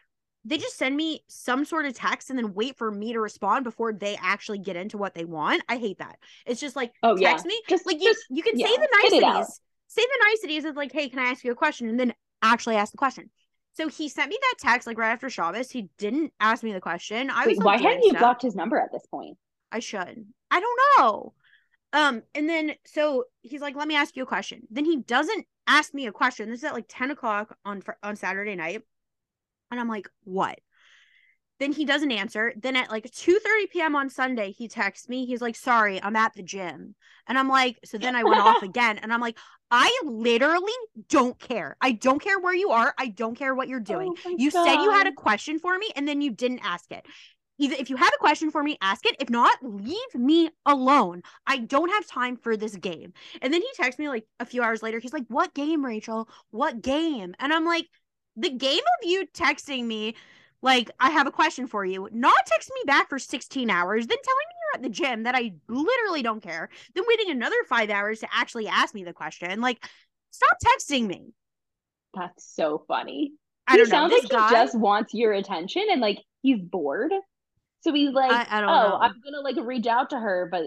[0.44, 3.64] they just send me some sort of text and then wait for me to respond
[3.64, 6.16] before they actually get into what they want i hate that
[6.46, 7.30] it's just like Oh, yeah.
[7.30, 9.34] text me Just- like you, just- you can say the spit it out.
[9.34, 12.12] niceties say the niceties of like hey can i ask you a question and then
[12.42, 13.30] actually ask the question
[13.76, 15.68] so he sent me that text like right after Shabbos.
[15.68, 17.28] He didn't ask me the question.
[17.28, 18.20] I was Wait, why hadn't you stuff.
[18.20, 19.36] blocked his number at this point?
[19.72, 20.26] I should.
[20.48, 21.32] I don't know.
[21.92, 25.44] Um, and then so he's like, "Let me ask you a question." Then he doesn't
[25.66, 26.50] ask me a question.
[26.50, 28.82] This is at like ten o'clock on on Saturday night,
[29.74, 30.60] and I'm like, "What?"
[31.58, 32.52] Then he doesn't answer.
[32.56, 33.96] Then at like two thirty p.m.
[33.96, 35.26] on Sunday, he texts me.
[35.26, 36.94] He's like, "Sorry, I'm at the gym,"
[37.26, 39.36] and I'm like, so then I went off again, and I'm like,
[39.70, 40.72] I literally
[41.08, 41.76] don't care.
[41.80, 42.94] I don't care where you are.
[42.96, 44.14] I don't care what you're doing.
[44.24, 47.04] Oh you said you had a question for me, and then you didn't ask it
[47.58, 51.22] either if you have a question for me ask it if not leave me alone
[51.46, 53.12] i don't have time for this game
[53.42, 56.28] and then he texts me like a few hours later he's like what game rachel
[56.50, 57.86] what game and i'm like
[58.36, 60.14] the game of you texting me
[60.62, 64.18] like i have a question for you not texting me back for 16 hours then
[64.22, 67.90] telling me you're at the gym that i literally don't care then waiting another five
[67.90, 69.84] hours to actually ask me the question like
[70.30, 71.32] stop texting me
[72.14, 73.32] That's so funny.
[73.66, 76.60] i don't know sounds this like guy he just wants your attention and like he's
[76.60, 77.12] bored.
[77.80, 78.96] So he's like, I- I don't oh, know.
[78.96, 80.66] I'm gonna like reach out to her, but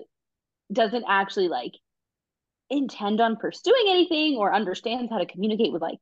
[0.73, 1.71] doesn't actually like
[2.69, 5.99] intend on pursuing anything or understands how to communicate with like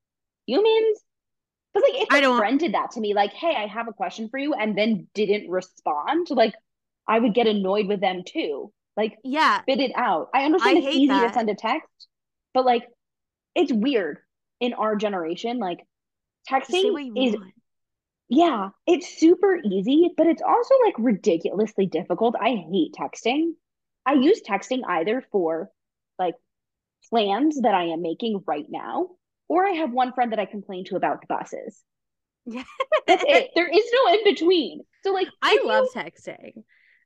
[0.48, 1.00] humans.
[1.76, 3.88] But like if I a don't- friend did that to me, like, hey, I have
[3.88, 6.56] a question for you, and then didn't respond, like
[7.08, 8.72] I would get annoyed with them too.
[8.98, 10.30] Like yeah spit it out.
[10.34, 11.28] I understand I it's easy that.
[11.28, 12.08] to send a text,
[12.54, 12.88] but like
[13.54, 14.20] it's weird
[14.62, 15.60] in our generation.
[15.60, 15.86] Like
[16.50, 17.52] texting is want
[18.28, 22.36] yeah, it's super easy, but it's also like ridiculously difficult.
[22.40, 23.52] I hate texting.
[24.06, 25.70] I use texting either for
[26.18, 26.36] like
[27.10, 29.10] plans that I am making right now,
[29.48, 31.84] or I have one friend that I complain to about the buses.
[32.46, 32.64] yeah
[33.08, 33.52] That's it.
[33.56, 34.82] There is no in between.
[35.04, 36.64] So like I love you- texting.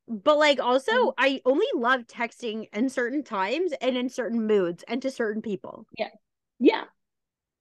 [0.08, 1.14] But like also Mhm.
[1.18, 5.86] I only love texting in certain times and in certain moods and to certain people.
[5.98, 6.10] Yeah.
[6.60, 6.84] Yeah.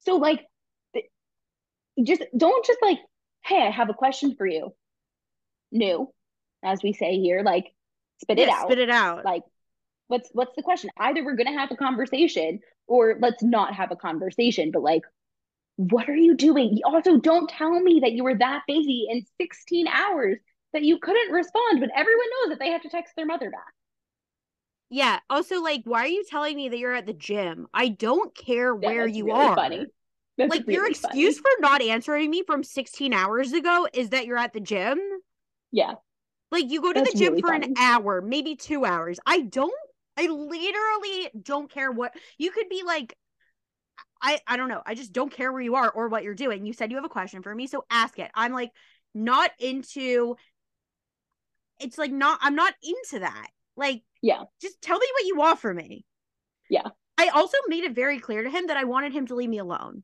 [0.01, 0.47] So like
[2.03, 2.99] just don't just like,
[3.45, 4.72] hey, I have a question for you.
[5.72, 6.12] New,
[6.64, 7.66] as we say here, like
[8.22, 8.62] spit it out.
[8.66, 9.24] Spit it out.
[9.24, 9.43] Like
[10.09, 10.90] what's what's the question?
[10.98, 15.02] Either we're gonna have a conversation or let's not have a conversation, but like
[15.76, 16.80] what are you doing?
[16.84, 20.38] Also, don't tell me that you were that busy in 16 hours
[20.74, 23.74] that you couldn't respond when everyone knows that they have to text their mother back.
[24.90, 25.20] yeah.
[25.28, 27.66] Also, like, why are you telling me that you're at the gym?
[27.74, 29.54] I don't care Yeah, where you really are.
[29.54, 29.92] funny.
[30.36, 31.40] That's Like your excuse funny.
[31.40, 34.98] for not answering me from 16 hours ago is that you're at the gym.
[35.70, 35.94] Yeah.
[36.50, 37.66] Like you go to That's the gym really for funny.
[37.66, 39.18] an hour, maybe two hours.
[39.26, 39.72] I don't.
[40.19, 43.16] I literally don't care what you could be like.
[44.21, 44.83] I I don't know.
[44.85, 46.66] I just don't care where you are or what you're doing.
[46.66, 48.31] You said you have a question for me, so ask it.
[48.35, 48.73] I'm like
[49.14, 50.37] not into.
[51.81, 52.41] It's like not.
[52.43, 53.47] I'm not into that.
[53.77, 54.43] Like Yeah.
[54.61, 56.05] just tell me what you want from me.
[56.69, 56.89] Yeah.
[57.16, 59.59] I also made it very clear to him that I wanted him to leave me
[59.59, 60.03] alone.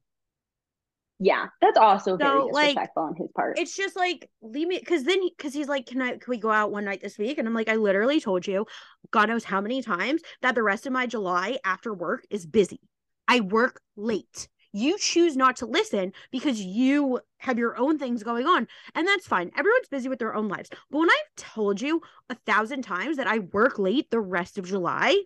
[1.20, 1.46] Yeah.
[1.60, 3.58] That's also very So, like, disrespectful on his part.
[3.58, 6.50] it's just like leave me because then because he's like can i can we go
[6.50, 7.38] out one night this week?
[7.38, 8.66] And i'm like i literally told you
[9.10, 12.80] god knows how many times that the rest of my july after work is busy.
[13.28, 14.48] I work late.
[14.72, 18.66] You choose not to listen because you have your own things going on.
[18.96, 19.52] And that's fine.
[19.56, 20.68] Everyone's busy with their own lives.
[20.90, 24.66] But when i've told you a thousand times that i work late the rest of
[24.66, 25.16] july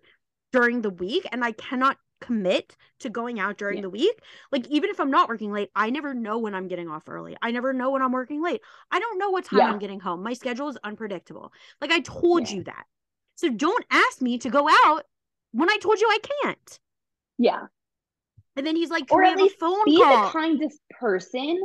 [0.52, 3.82] during the week and i cannot commit to going out during Yeah.
[3.82, 4.20] the week
[4.52, 7.36] like even if i'm not working late i never know when i'm getting off early
[7.42, 8.60] i never know when i'm working late
[8.90, 9.66] i don't know what time Yeah.
[9.70, 12.56] i'm getting home my schedule is unpredictable like i told Yeah.
[12.56, 12.86] you that
[13.36, 15.04] so don't ask me to go out
[15.52, 16.80] when I told you I can't.
[17.38, 17.66] Yeah.
[18.56, 20.26] And then he's like, Can Or at have a least phone be call?
[20.26, 21.62] the kind of person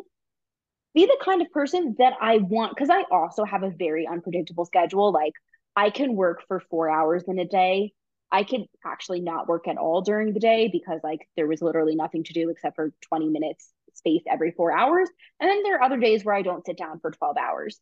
[0.94, 4.66] be the kind of person that I want because I also have a very unpredictable
[4.66, 5.12] schedule.
[5.12, 5.34] Like
[5.76, 7.94] I can work for four hours in a day.
[8.34, 11.96] I could actually not work at all during the day because like there was literally
[11.96, 15.08] nothing to do except for 20 minutes space every four hours.
[15.40, 17.80] And then there are other days where I don't sit down for 12 hours.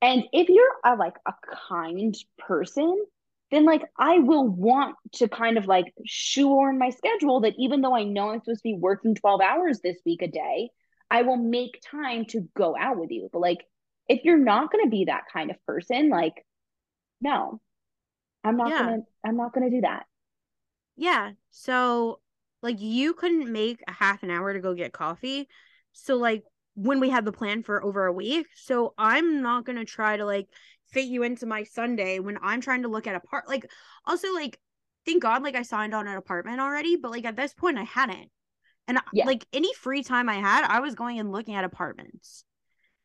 [0.00, 1.32] And if you're a like a
[1.68, 3.04] kind person,
[3.50, 7.96] then like I will want to kind of like shoehorn my schedule that even though
[7.96, 10.70] I know I'm supposed to be working 12 hours this week a day,
[11.10, 13.28] I will make time to go out with you.
[13.32, 13.66] But like,
[14.08, 16.46] if you're not going to be that kind of person, like,
[17.20, 17.60] no,
[18.44, 18.86] I'm not Yeah.
[18.86, 20.06] going to, I'm not to do that.
[20.96, 21.32] Yeah.
[21.50, 22.20] So
[22.62, 25.48] like you couldn't make a half an hour to go get coffee.
[25.92, 29.84] So like when we had the plan for over a week, so I'm not gonna
[29.84, 30.46] try to like
[30.90, 33.64] fit you into my Sunday when I'm trying to look at a part like
[34.04, 34.58] also like
[35.06, 37.84] thank God like I signed on an apartment already, but like at this point I
[37.84, 38.30] hadn't.
[38.88, 39.24] And Yeah.
[39.24, 42.44] like any free time I had, I was going and looking at apartments.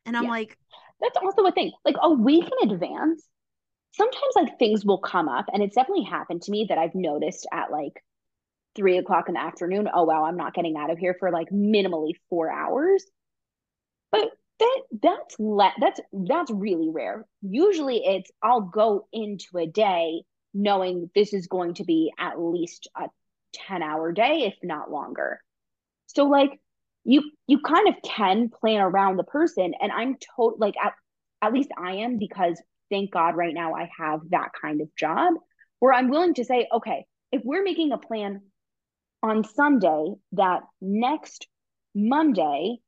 [0.04, 0.30] And I'm Yeah.
[0.30, 0.58] like,
[1.00, 1.72] That's also a thing.
[1.84, 3.22] Like a week in advance,
[3.96, 5.46] sometimes like things will come up.
[5.52, 8.02] And it's definitely happened to me that I've noticed at like
[8.74, 9.88] three o'clock in the afternoon.
[9.92, 13.04] Oh, wow, I'm not getting out of here for like minimally four hours.
[14.12, 17.26] But that that's le- that's that's really rare.
[17.42, 20.22] Usually it's I'll go into a day
[20.54, 23.08] knowing this is going to be at least a
[23.52, 25.40] 10 hour day, if not longer.
[26.06, 26.60] So like
[27.04, 30.94] you you kind of can plan around the person and I'm told like at,
[31.42, 32.60] at least I am because
[32.90, 35.34] thank God right now I have that kind of job
[35.80, 38.42] where I'm willing to say, okay, if we're making a plan
[39.22, 41.46] on Sunday that next
[41.94, 42.78] Monday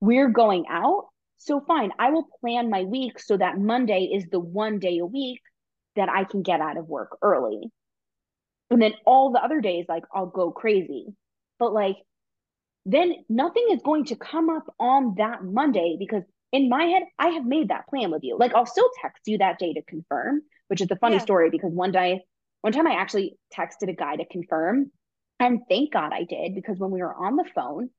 [0.00, 1.06] we're going out,
[1.38, 5.06] so fine, I will plan my week so that Monday is the one day a
[5.06, 5.40] week
[5.96, 7.70] that I can get out of work early.
[8.70, 11.06] And then all the other days, like I'll go crazy.
[11.58, 11.96] But like,
[12.86, 16.22] then nothing is going to come up on that Monday because
[16.54, 18.38] in my head, I have made that plan with you.
[18.38, 21.18] Like, I'll still text you that day to confirm, which is a funny Yeah.
[21.18, 22.22] story because one day,
[22.60, 24.92] one time I actually texted a guy to confirm.
[25.40, 27.90] And thank God I did because when we were on the phone,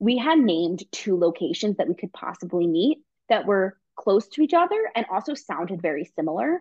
[0.00, 2.98] we had named two locations that we could possibly meet
[3.28, 6.60] that were close to each other and also sounded very similar.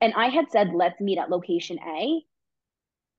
[0.00, 2.22] And I had said, let's meet at location A.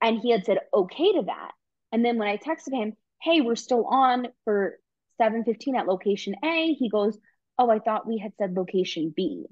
[0.02, 1.52] And he had said, okay to that.
[1.92, 2.92] And then when I texted him,
[3.22, 4.78] hey, we're still on for
[5.18, 7.18] 7:15 at location A, he goes,
[7.58, 9.46] oh, I thought we had said location B.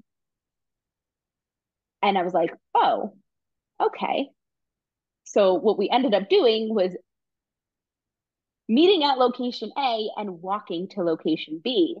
[2.01, 3.13] And I was like, oh,
[3.81, 4.29] okay.
[5.23, 6.95] So what we ended up doing was
[8.67, 11.97] meeting at location A and walking to location B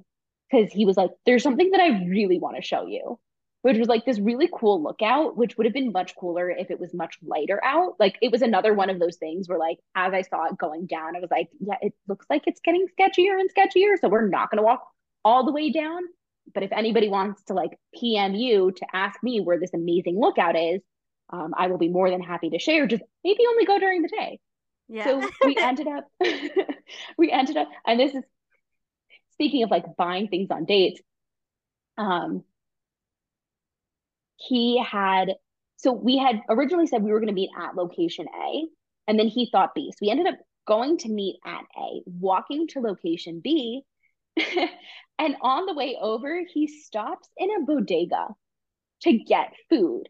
[0.49, 3.17] because he was like, there's something that I really want to show you,
[3.61, 6.79] which was like this really cool lookout, which would have been much cooler if it
[6.79, 7.93] was much lighter out.
[7.99, 10.85] Like it was another one of those things where, like, as I saw it going
[10.85, 13.95] down, I was like, yeah, it looks like it's getting sketchier and sketchier.
[13.99, 14.85] So we're not going to walk
[15.23, 16.01] all the way down.
[16.53, 20.57] But if anybody wants to like PM you to ask me where this amazing lookout
[20.57, 20.81] is,
[21.29, 22.85] um, I will be more than happy to share.
[22.85, 24.39] Just maybe only go during the day.
[24.89, 25.05] yeah.
[25.05, 26.07] So we ended up,
[27.17, 28.23] we ended up, and this is
[29.33, 31.01] speaking of like buying things on dates.
[31.97, 32.43] Um,
[34.35, 35.33] he had,
[35.77, 38.65] so we had originally said we were going to meet at location A,
[39.07, 39.91] and then he thought B.
[39.91, 40.35] So we ended up
[40.67, 43.83] going to meet at A, walking to location B,
[45.19, 48.27] and on the way over, he stops in a bodega
[49.01, 50.09] to get food.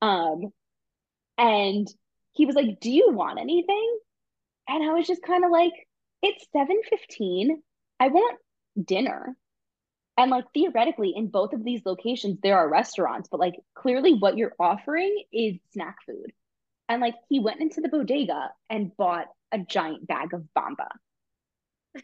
[0.00, 0.52] Um,
[1.38, 1.88] and
[2.32, 3.98] he was like, "Do you want anything?"
[4.68, 5.72] And I was just kind of like,
[6.22, 7.62] "It's 7:15.
[8.00, 8.38] I want
[8.82, 9.36] dinner."
[10.18, 14.36] And like theoretically in both of these locations there are restaurants, but like clearly what
[14.36, 16.32] you're offering is snack food.
[16.88, 20.88] And like he went into the bodega and bought a giant bag of bamba.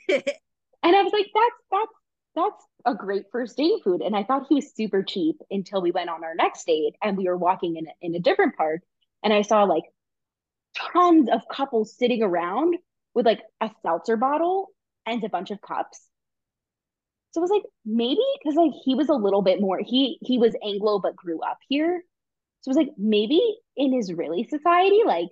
[0.82, 1.92] And I was like, that's that's
[2.34, 4.00] that's a great first date food.
[4.00, 7.16] And I thought he was super cheap until we went on our next date and
[7.16, 8.82] we were walking in a, in a different park
[9.22, 9.84] and I saw like
[10.92, 12.76] tons of couples sitting around
[13.14, 14.70] with like a seltzer bottle
[15.06, 16.00] and a bunch of cups.
[17.32, 20.38] So I was like, maybe because like he was a little bit more he he
[20.38, 22.02] was Anglo but grew up here.
[22.60, 23.40] So I was like, maybe
[23.76, 25.30] in Israeli society, like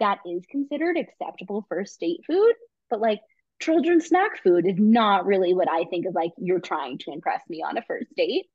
[0.00, 2.54] that is considered acceptable first date food,
[2.88, 3.20] but like
[3.60, 7.42] children's snack food is not really what I think of like you're trying to impress
[7.48, 8.46] me on a first date.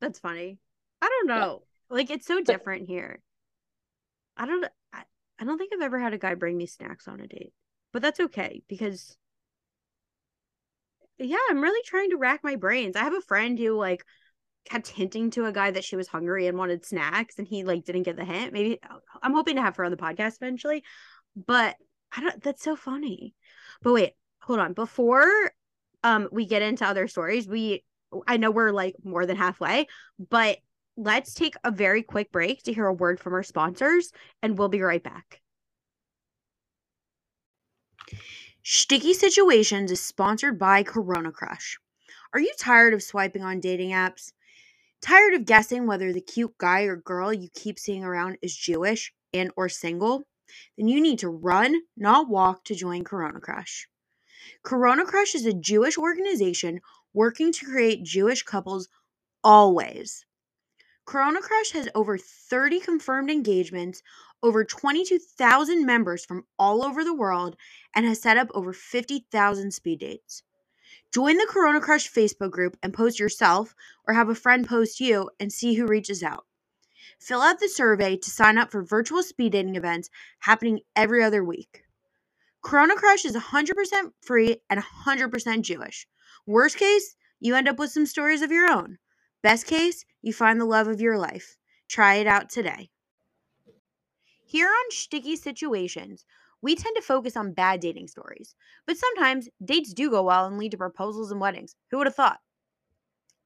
[0.00, 0.58] That's funny.
[1.02, 1.40] I don't Yeah.
[1.40, 1.62] know.
[1.90, 3.20] Like it's so different here.
[4.36, 5.02] I don't I,
[5.38, 7.52] I don't think I've ever had a guy bring me snacks on a date.
[7.92, 9.16] But that's okay because
[11.18, 12.96] yeah, I'm really trying to rack my brains.
[12.96, 14.04] I have a friend who like
[14.64, 17.84] kept hinting to a guy that she was hungry and wanted snacks and he like
[17.84, 18.52] didn't get the hint.
[18.52, 18.80] Maybe
[19.22, 20.84] I'm hoping to have her on the podcast eventually.
[21.36, 21.76] But
[22.12, 23.34] I don't that's so funny.
[23.82, 24.12] But wait,
[24.48, 24.72] hold on.
[24.72, 25.52] Before
[26.02, 27.84] um we get into other stories, we
[28.26, 29.86] I know we're like more than halfway,
[30.30, 30.58] but
[30.96, 34.10] let's take a very quick break to hear a word from our sponsors
[34.42, 35.42] and we'll be right back.
[38.64, 41.78] Shticky Situations is sponsored by Corona Crush.
[42.32, 44.32] Are you tired of swiping on dating apps?
[45.02, 49.12] Tired of guessing whether the cute guy or girl you keep seeing around is Jewish
[49.32, 50.24] and or single?
[50.76, 53.86] Then you need to run, not walk to join Corona Crush.
[54.62, 56.80] Corona Crush is a Jewish organization
[57.12, 58.88] working to create Jewish couples
[59.42, 60.24] always.
[61.04, 64.02] Corona Crush has over 30 confirmed engagements,
[64.42, 67.56] over 22,000 members from all over the world,
[67.94, 70.42] and has set up over 50,000 speed dates.
[71.12, 73.74] Join the Corona Crush Facebook group and post yourself
[74.06, 76.44] or have a friend post you and see who reaches out.
[77.18, 80.10] Fill out the survey to sign up for virtual speed dating events
[80.40, 81.84] happening every other week.
[82.62, 86.06] Corona Crush is 100% free and 100% Jewish.
[86.46, 88.98] Worst case, you end up with some stories of your own.
[89.42, 91.56] Best case, you find the love of your life.
[91.88, 92.90] Try it out today.
[94.44, 96.24] Here on Shticky Situations,
[96.60, 98.54] we tend to focus on bad dating stories,
[98.86, 101.76] but sometimes dates do go well and lead to proposals and weddings.
[101.90, 102.40] Who would have thought?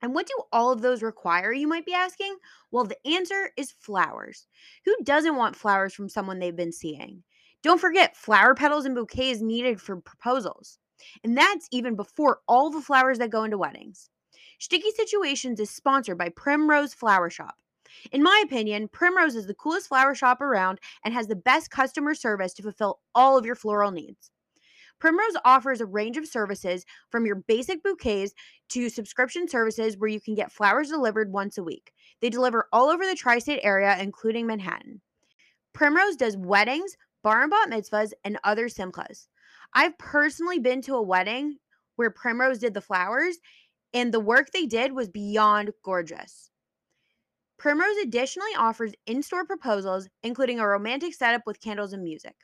[0.01, 2.37] And what do all of those require, you might be asking?
[2.71, 4.47] Well, the answer is flowers.
[4.85, 7.23] Who doesn't want flowers from someone they've been seeing?
[7.63, 10.79] Don't forget, flower petals and bouquets needed for proposals.
[11.25, 14.09] And that's even before all the flowers that go into weddings.
[14.61, 17.55] Shticky Situations is sponsored by Primrose Flower Shoppe.
[18.11, 22.15] In my opinion, Primrose is the coolest flower shop around and has the best customer
[22.15, 24.31] service to fulfill all of your floral needs.
[24.99, 28.33] Primrose offers a range of services from your basic bouquets
[28.69, 31.93] to subscription services where you can get flowers delivered once a week.
[32.21, 35.01] They deliver all over the tri state area, including Manhattan.
[35.73, 39.27] Primrose does weddings, bar and bat mitzvahs, and other simchas.
[39.75, 41.57] I've personally been to a wedding
[41.97, 43.39] where Primrose did the flowers,
[43.95, 46.51] and the work they did was beyond gorgeous.
[47.59, 52.35] Primrose additionally offers in store proposals, including a romantic setup with candles and music.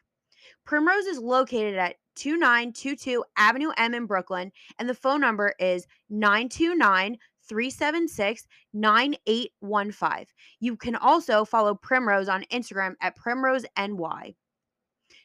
[0.65, 7.17] Primrose is located at 2922 Avenue M in Brooklyn, and the phone number is 929
[7.49, 10.27] 376 9815.
[10.61, 14.35] You can also follow Primrose on Instagram at Primrose NY.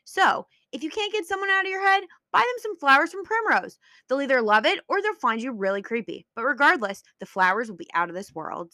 [0.06, 3.24] So, if you can't get someone out of your head, buy them some flowers from
[3.24, 3.78] Primrose.
[4.08, 6.26] They'll either love it or they'll find you really creepy.
[6.36, 8.74] But regardless, the flowers will be out of this world.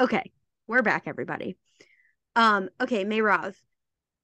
[0.00, 0.30] Okay,
[0.66, 1.56] we're back, everybody.
[2.34, 3.54] Um, okay, Merav,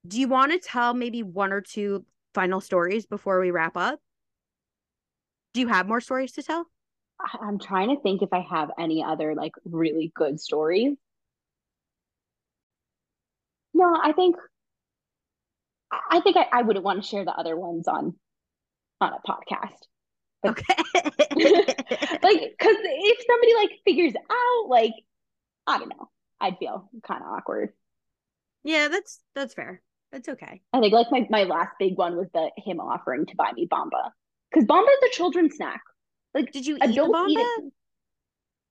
[0.07, 3.99] do you want to tell maybe one or two final stories before we wrap up?
[5.53, 6.67] Do you have more stories to tell?
[7.41, 10.95] I'm trying to think if I have any other like really good stories.
[13.77, 14.35] No, I think
[15.91, 18.15] I think I, I wouldn't want to share the other ones on
[18.99, 19.77] on a podcast.
[20.41, 20.75] But, okay.
[22.23, 24.93] like, because if somebody like figures out, like,
[25.67, 26.09] I don't know,
[26.41, 27.69] I'd feel kind of awkward.
[28.63, 29.81] Yeah, that's that's fair.
[30.11, 30.61] That's okay.
[30.73, 33.67] I think like my, my last big one was the him offering to buy me
[33.71, 34.11] Bamba
[34.49, 35.81] because Bamba is a children's snack.
[36.33, 37.29] Like, did you eat the Bamba?
[37.29, 37.73] Eat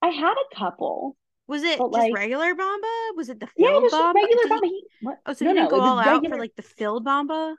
[0.02, 1.16] I had a couple.
[1.48, 3.16] Was it but just like, regular Bamba?
[3.16, 4.14] Was it the filled yeah, it was Bamba?
[4.14, 4.64] regular Bamba.
[4.64, 4.86] He,
[5.26, 6.16] oh, so no, he didn't no, go all regular...
[6.16, 7.54] out for like the filled Bamba?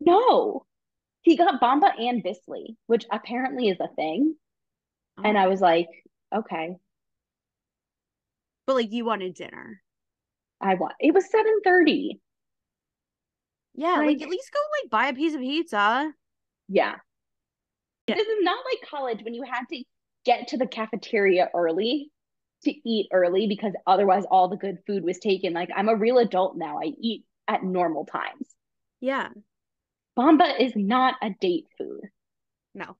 [0.00, 0.64] No,
[1.22, 4.36] he got Bamba and Bissli, which apparently is a thing.
[5.18, 5.22] Oh.
[5.24, 5.50] And I oh.
[5.50, 5.88] was like,
[6.34, 6.76] okay.
[8.66, 9.82] But like, you wanted dinner.
[10.60, 10.94] I want.
[11.00, 12.20] It was seven thirty.
[13.74, 16.12] Yeah, like, like at least go like buy a piece of pizza.
[16.68, 16.94] Yeah.
[18.06, 18.14] yeah.
[18.14, 19.82] This is not like college when you had to
[20.24, 22.12] get to the cafeteria early
[22.64, 25.52] to eat early because otherwise all the good food was taken.
[25.52, 26.78] Like I'm a real adult now.
[26.78, 28.48] I eat at normal times.
[29.00, 29.28] Yeah.
[30.18, 32.02] Bamba is not a date food.
[32.74, 32.96] No.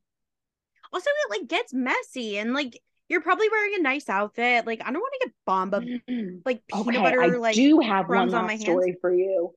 [0.92, 4.66] Also, it like gets messy and like you're probably wearing a nice outfit.
[4.66, 7.22] Like I don't want to get Bamba like peanut okay, butter.
[7.22, 9.54] I like do have one last story for you.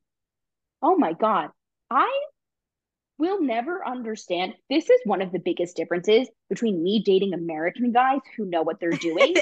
[0.82, 1.50] Oh my god,
[1.90, 2.12] I
[3.18, 4.54] will never understand.
[4.70, 8.80] This is one of the biggest differences between me dating American guys who know what
[8.80, 9.36] they're doing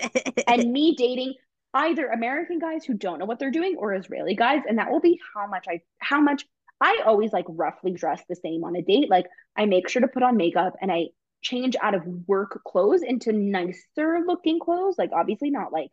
[0.48, 1.36] and me dating
[1.74, 4.62] either American guys who don't know what they're doing or Israeli guys.
[4.68, 6.46] And that will be how much I, how much
[6.80, 9.10] I always like roughly dress the same on a date.
[9.10, 9.26] Like
[9.58, 11.08] I make sure to put on makeup and I
[11.42, 14.96] change out of work clothes into nicer looking clothes.
[14.98, 15.92] Like obviously not like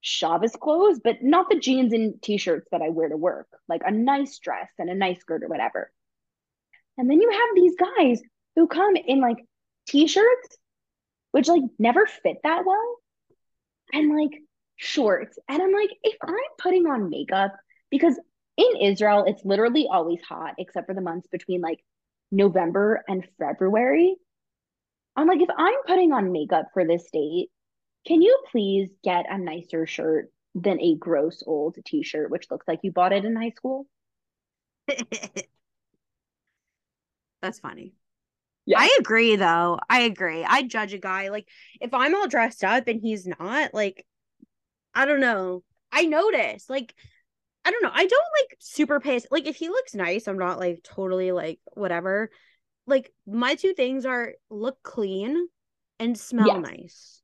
[0.00, 3.48] Shabbos clothes, but not the jeans and t-shirts that I wear to work.
[3.68, 5.92] Like a nice dress and a nice skirt or whatever.
[6.98, 8.20] And then you have these guys
[8.56, 9.38] who come in like
[9.86, 10.58] t-shirts
[11.32, 12.96] which like never fit that well,
[13.92, 14.40] and like
[14.76, 15.38] shorts.
[15.48, 17.54] And I'm like, if I'm putting on makeup,
[17.90, 18.18] because
[18.56, 21.80] in Israel, it's literally always hot except for the months between like
[22.30, 24.16] November and February.
[25.16, 27.48] I'm like, if I'm putting on makeup for this date,
[28.06, 32.66] can you please get a nicer shirt than a gross old t shirt, which looks
[32.66, 33.86] like you bought it in high school?
[37.42, 37.94] That's funny.
[38.66, 38.78] Yeah.
[38.80, 39.78] I agree though.
[39.88, 40.44] I agree.
[40.44, 41.48] I judge a guy like
[41.80, 44.06] if I'm all dressed up and he's not, like
[44.94, 45.62] I don't know.
[45.92, 46.94] I notice like
[47.64, 47.90] I don't know.
[47.92, 51.58] I don't like super pay like if he looks nice, I'm not like totally like
[51.72, 52.30] whatever.
[52.86, 55.48] Like my two things are look clean
[55.98, 56.60] and smell yes.
[56.60, 57.22] nice.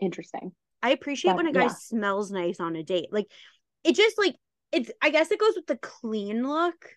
[0.00, 0.52] Interesting.
[0.82, 1.68] I appreciate that, when a guy yeah.
[1.68, 3.08] smells nice on a date.
[3.12, 3.30] Like
[3.84, 4.36] it just like
[4.72, 6.96] it's I guess it goes with the clean look.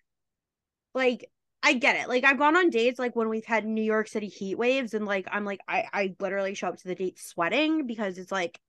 [0.94, 1.30] Like
[1.66, 2.10] I get it.
[2.10, 5.06] Like I've gone on dates like when we've had New York City heat waves and
[5.06, 8.60] like I'm like I I literally show up to the date sweating because it's like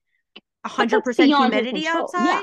[0.64, 2.24] hundred percent humidity outside.
[2.24, 2.42] Yeah.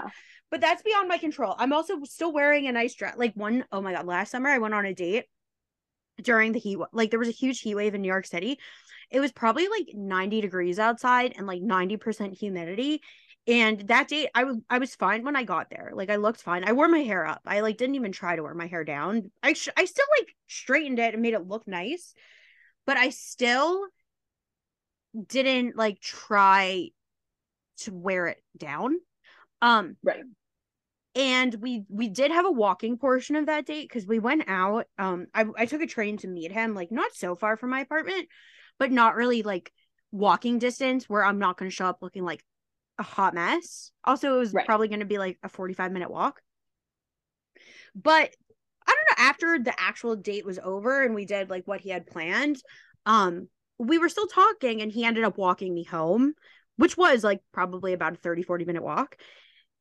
[0.52, 1.56] But that's beyond my control.
[1.58, 3.16] I'm also still wearing a nice dress.
[3.18, 5.26] Like one, oh my god, last summer I went on a date
[6.22, 6.78] during the heat.
[6.92, 8.60] Like there was a huge heat wave in New York City.
[9.10, 13.02] It was probably like 90 degrees outside and like 90% humidity.
[13.48, 15.92] And that date, I was I was fine when I got there.
[15.94, 16.64] Like I looked fine.
[16.64, 17.42] I wore my hair up.
[17.46, 19.32] I like didn't even try to wear my hair down.
[19.42, 22.14] I sh- I still like straightened it and made it look nice,
[22.86, 23.88] but I still
[25.28, 26.90] didn't like try
[27.80, 28.98] to wear it down.
[29.62, 30.24] Um, right.
[31.16, 34.86] And we we did have a walking portion of that date because we went out.
[35.00, 37.82] Um, I I took a train to meet him, like not so far from my
[37.82, 38.30] apartment,
[38.78, 39.74] but not really like
[40.12, 42.44] walking distance where I'm not going to show up looking like
[43.02, 43.92] a hot mess.
[44.06, 44.66] Also, it was right.
[44.66, 46.40] probably going to be like a 45 minute walk.
[47.94, 48.34] But
[48.88, 51.90] I don't know, after the actual date was over and we did like what he
[51.90, 52.62] had planned,
[53.06, 56.34] um, we were still talking and he ended up walking me home,
[56.78, 59.18] which was like probably about a 30, 40 minute walk.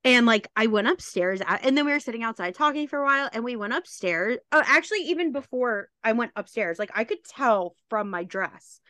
[0.02, 3.28] And like I went upstairs and then we were sitting outside talking for a while
[3.34, 4.38] and we went upstairs.
[4.50, 8.80] Oh, actually, even before I went upstairs, like I could tell from my dress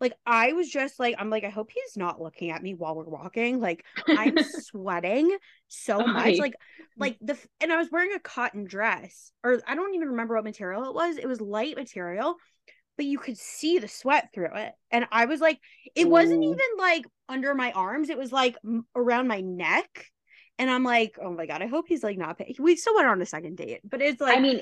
[0.00, 2.94] like I was just like, I'm like, I hope he's not looking at me while
[2.94, 3.60] we're walking.
[3.60, 6.38] Like I'm sweating so much.
[6.38, 6.54] Like,
[6.96, 10.44] like the and I was wearing a cotton dress, or I don't even remember what
[10.44, 11.16] material it was.
[11.16, 12.36] It was light material,
[12.96, 14.72] but you could see the sweat through it.
[14.90, 15.58] And I was like,
[15.94, 16.10] it Ooh.
[16.10, 18.56] wasn't even like under my arms, it was like
[18.94, 20.06] around my neck.
[20.60, 22.54] And I'm like, oh my god, I hope he's like not paying.
[22.58, 24.60] We still went on a second date, but it's like, I mean,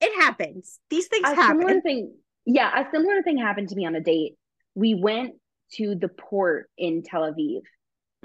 [0.00, 0.78] it happens.
[0.90, 1.60] These things a happen.
[1.60, 2.14] Similar thing,
[2.44, 4.36] yeah, a similar thing happened to me on a date
[4.74, 5.34] we went
[5.72, 7.62] to the port in Tel Aviv,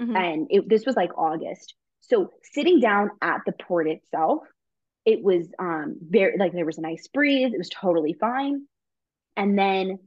[0.00, 0.16] mm-hmm.
[0.16, 1.74] and it, this was like August.
[2.02, 4.42] So sitting down at the port itself,
[5.04, 7.52] it was um very like there was a nice breeze.
[7.52, 8.66] It was totally fine,
[9.36, 9.98] and then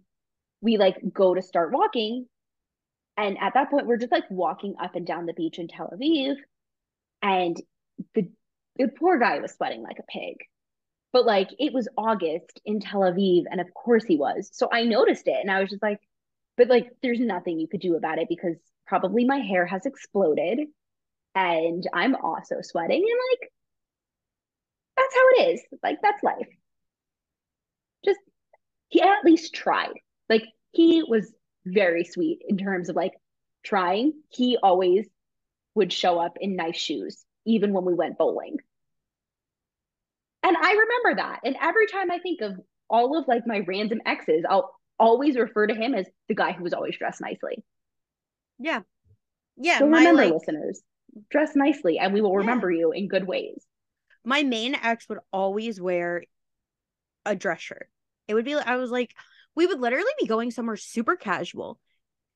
[0.61, 2.25] we like go to start walking,
[3.17, 5.91] and at that point we're just like walking up and down the beach in Tel
[5.93, 6.35] Aviv,
[7.21, 7.57] and
[8.15, 8.29] the
[8.77, 10.37] the poor guy was sweating like a pig.
[11.11, 14.49] But like it was August in Tel Aviv, and of course he was.
[14.53, 15.99] So I noticed it, and I was just like,
[16.59, 20.59] but like there's nothing you could do about it because probably my hair has exploded
[21.33, 23.51] and I'm also sweating and like
[24.97, 25.61] that's how it is.
[25.81, 26.49] Like that's life.
[28.03, 28.19] Just
[28.89, 29.93] he at least tried.
[30.27, 31.31] Like he was
[31.65, 33.13] very sweet in terms of like
[33.63, 34.11] trying.
[34.27, 35.07] He always
[35.75, 38.57] would show up in nice shoes even when we went bowling.
[40.43, 41.39] And I remember that.
[41.45, 42.59] And every time I think of
[42.89, 46.63] all of like my random exes, I'll always refer to him as the guy who
[46.63, 47.63] was always dressed nicely.
[48.59, 48.81] Yeah.
[49.57, 49.79] Yeah.
[49.79, 50.81] So remember, like, listeners,
[51.29, 52.79] dress nicely and we will remember yeah.
[52.79, 53.63] you in good ways.
[54.25, 56.23] My main ex would always wear
[57.25, 57.89] a dress shirt.
[58.27, 59.15] It would be, I was like,
[59.55, 61.79] we would literally be going somewhere super casual.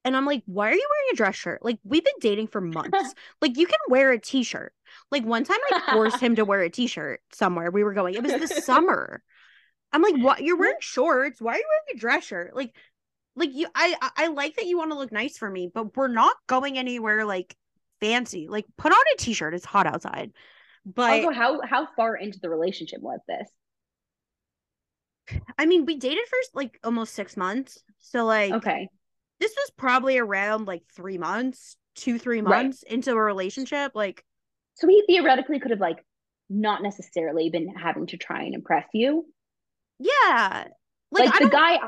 [0.06, 1.64] And I'm like, why are you wearing a dress shirt?
[1.64, 3.14] Like, we've been dating for months.
[3.41, 4.73] like, you can wear a t shirt.
[5.11, 7.72] Like, one time I forced him to wear a t shirt somewhere.
[7.72, 9.23] We were going, it was the summer.
[9.94, 10.44] I'm like, what?
[10.44, 11.40] You're wearing shorts.
[11.40, 12.56] Why are you wearing a dress shirt?
[12.56, 12.76] Like,
[13.36, 16.07] like you, I, I like that you want to look nice for me, but we're
[16.07, 17.56] not going anywhere like
[18.02, 18.48] fancy.
[18.49, 19.53] Like, put on a t-shirt.
[19.53, 20.32] It's hot outside.
[20.86, 23.49] But also, how how far into the relationship was this?
[25.57, 27.80] I mean, we dated for like almost six months.
[27.99, 28.90] So like, okay,
[29.40, 32.94] this was probably around like three months, two three months right.
[32.94, 33.94] into a relationship.
[33.95, 34.26] Like,
[34.74, 36.03] so he theoretically could have like
[36.49, 39.26] not necessarily been having to try and impress you
[40.04, 40.68] yeah.
[41.12, 41.80] Like, like the guy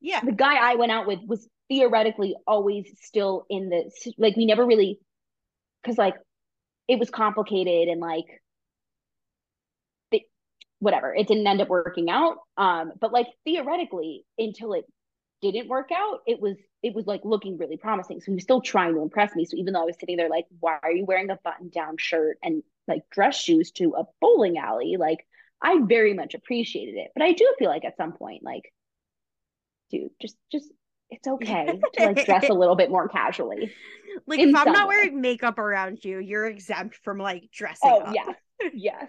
[0.00, 0.20] yeah.
[0.24, 4.64] The guy I went out with was theoretically always still in the like we never
[4.64, 5.00] really
[5.84, 6.14] cuz like
[6.88, 8.26] it was complicated and like
[10.80, 14.84] whatever it didn't end up working out um but like theoretically until it
[15.52, 18.20] didn't work out, it was it was like looking really promising.
[18.20, 19.44] So he was still trying to impress me.
[19.44, 21.96] So even though I was sitting there like, why are you wearing a button down
[21.98, 24.96] shirt and like dress shoes to a bowling alley?
[24.98, 25.26] Like
[25.64, 27.10] I very much appreciated it.
[27.14, 28.70] But I do feel like at some point, like,
[29.90, 30.70] dude, just just
[31.10, 33.72] it's okay to like dress a little bit more casually.
[34.26, 34.96] Like if I'm not way.
[34.96, 37.90] wearing makeup around you, you're exempt from like dressing.
[37.90, 38.14] Oh up.
[38.14, 38.32] yeah.
[38.72, 39.08] Yes.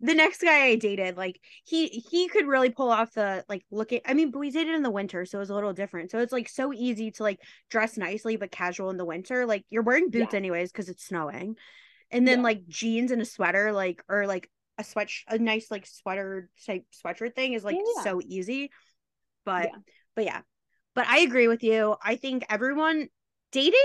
[0.00, 3.92] the next guy I dated, like he he could really pull off the like look
[3.92, 6.10] at I mean, but we dated in the winter, so it was a little different.
[6.10, 7.40] So it's like so easy to like
[7.70, 9.46] dress nicely but casual in the winter.
[9.46, 10.38] Like you're wearing boots yeah.
[10.38, 11.56] anyways because it's snowing.
[12.10, 12.44] And then yeah.
[12.44, 14.48] like jeans and a sweater, like or like
[14.78, 18.02] a sweat a nice like sweater type sweatshirt thing is like yeah.
[18.02, 18.70] so easy.
[19.44, 19.70] But
[20.14, 20.40] but yeah.
[20.94, 21.96] But I agree with you.
[22.02, 23.08] I think everyone
[23.50, 23.80] dating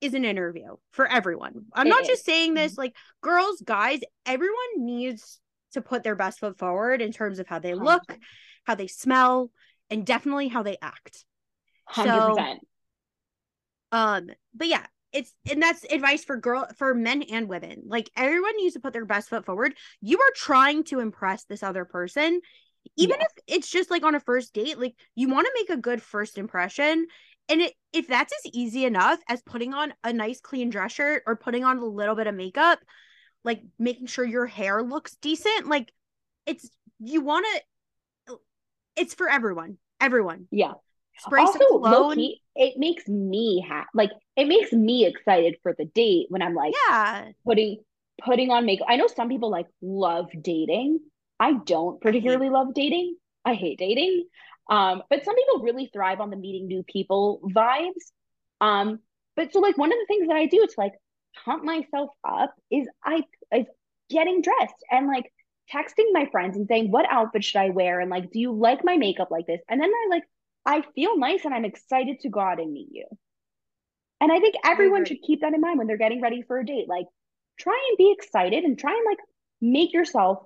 [0.00, 1.66] is an interview for everyone.
[1.72, 2.08] I'm it not is.
[2.08, 2.82] just saying this mm-hmm.
[2.82, 5.40] like girls, guys, everyone needs
[5.72, 8.18] to put their best foot forward in terms of how they look, 100%.
[8.64, 9.50] how they smell,
[9.90, 11.24] and definitely how they act.
[11.90, 12.04] 100%.
[12.04, 12.58] So,
[13.92, 14.86] um, but yeah,
[15.16, 17.82] it's and that's advice for girl for men and women.
[17.86, 19.74] Like everyone needs to put their best foot forward.
[20.02, 22.40] You are trying to impress this other person.
[22.96, 25.80] Even if it's just like on a first date, like you want to make a
[25.80, 27.06] good first impression
[27.48, 31.22] and it, if that's as easy enough as putting on a nice clean dress shirt
[31.26, 32.78] or putting on a little bit of makeup,
[33.42, 35.92] like making sure your hair looks decent, like
[36.44, 36.68] it's
[37.00, 38.36] you want to
[38.96, 39.78] it's for everyone.
[40.00, 40.46] Everyone.
[40.50, 40.72] Yeah.
[41.18, 42.16] Spray also, some cologne.
[42.16, 43.88] Key, it makes me happy.
[43.94, 47.78] Like it makes me excited for the date when I'm like, yeah, putting
[48.22, 48.86] putting on makeup.
[48.88, 51.00] I know some people like love dating.
[51.40, 53.16] I don't particularly I love dating.
[53.44, 54.26] I hate dating.
[54.68, 57.92] Um, but some people really thrive on the meeting new people vibes.
[58.60, 59.00] Um,
[59.36, 60.94] but so like one of the things that I do to like
[61.44, 63.22] pump myself up is I
[63.54, 63.66] is
[64.10, 65.32] getting dressed and like
[65.72, 68.84] texting my friends and saying what outfit should I wear and like do you like
[68.84, 69.60] my makeup like this?
[69.68, 70.24] And then I like
[70.64, 73.04] I feel nice and I'm excited to go out and meet you.
[74.20, 76.66] And I think everyone should keep that in mind when they're getting ready for a
[76.66, 76.88] date.
[76.88, 77.06] Like
[77.58, 79.18] try and be excited and try and like
[79.60, 80.38] make yourself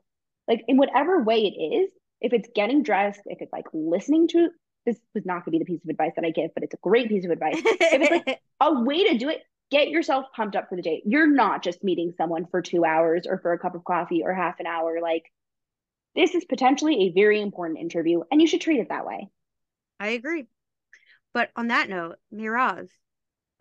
[0.49, 1.91] like in whatever way it is
[2.21, 4.49] if it's getting dressed, if it's like listening to
[4.87, 6.75] this was not going to be the piece of advice that I give, but it's
[6.75, 7.57] a great piece of advice.
[7.57, 11.03] if it's like a way to do it, get yourself pumped up for the date.
[11.07, 14.35] You're not just meeting someone for two hours or for a cup of coffee or
[14.35, 15.01] half an hour.
[15.01, 15.25] Like
[16.15, 19.29] this is potentially a very important interview and you should treat it that way.
[19.99, 20.47] I agree.
[21.33, 22.89] But on that note, Merav,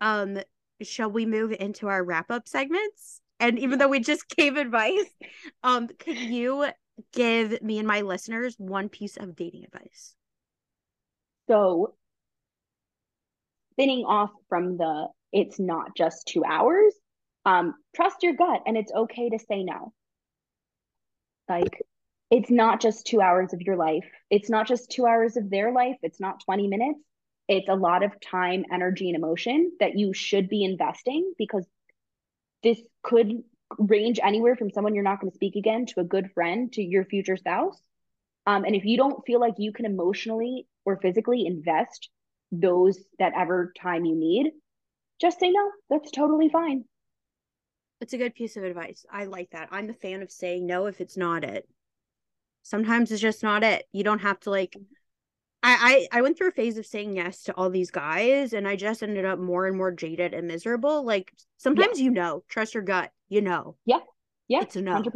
[0.00, 0.38] um,
[0.82, 3.20] shall we move into our wrap up segments?
[3.38, 5.06] And even though we just gave advice,
[5.62, 6.66] um, could you
[7.12, 10.14] give me and my listeners one piece of dating advice?
[11.48, 11.94] So,
[13.72, 16.94] spinning off from the it's not just two hours,
[17.44, 19.92] um, trust your gut and it's okay to say no.
[21.48, 21.82] Like,
[22.30, 25.72] it's not just two hours of your life, it's not just two hours of their
[25.72, 27.00] life, it's not 20 minutes.
[27.50, 31.66] It's a lot of time, energy, and emotion that you should be investing because
[32.62, 33.42] this could
[33.76, 36.80] range anywhere from someone you're not going to speak again to a good friend to
[36.80, 37.76] your future spouse.
[38.46, 42.08] Um, and if you don't feel like you can emotionally or physically invest
[42.52, 44.52] those that ever time you need,
[45.20, 45.72] just say no.
[45.90, 46.84] That's totally fine.
[48.00, 49.04] It's a good piece of advice.
[49.10, 49.70] I like that.
[49.72, 51.68] I'm a fan of saying no if it's not it.
[52.62, 53.86] Sometimes it's just not it.
[53.90, 54.76] You don't have to like
[55.62, 58.66] I, I I went through a phase of saying yes to all these guys and
[58.66, 61.04] I just ended up more and more jaded and miserable.
[61.04, 62.04] Like sometimes yeah.
[62.04, 63.76] you know, trust your gut you know.
[63.86, 64.00] Yeah.
[64.48, 64.62] Yeah.
[64.62, 65.00] It's a no.
[65.00, 65.08] 100%.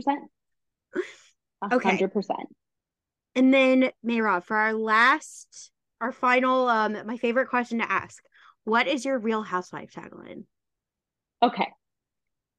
[1.73, 1.99] okay.
[1.99, 2.25] 100%.
[3.35, 8.23] And then, Merav, for our last, our final, um, my favorite question to ask
[8.63, 10.45] What is your real housewife tagline?
[11.43, 11.69] Okay.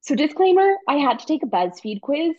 [0.02, 2.36] So, disclaimer I had to take a BuzzFeed quiz.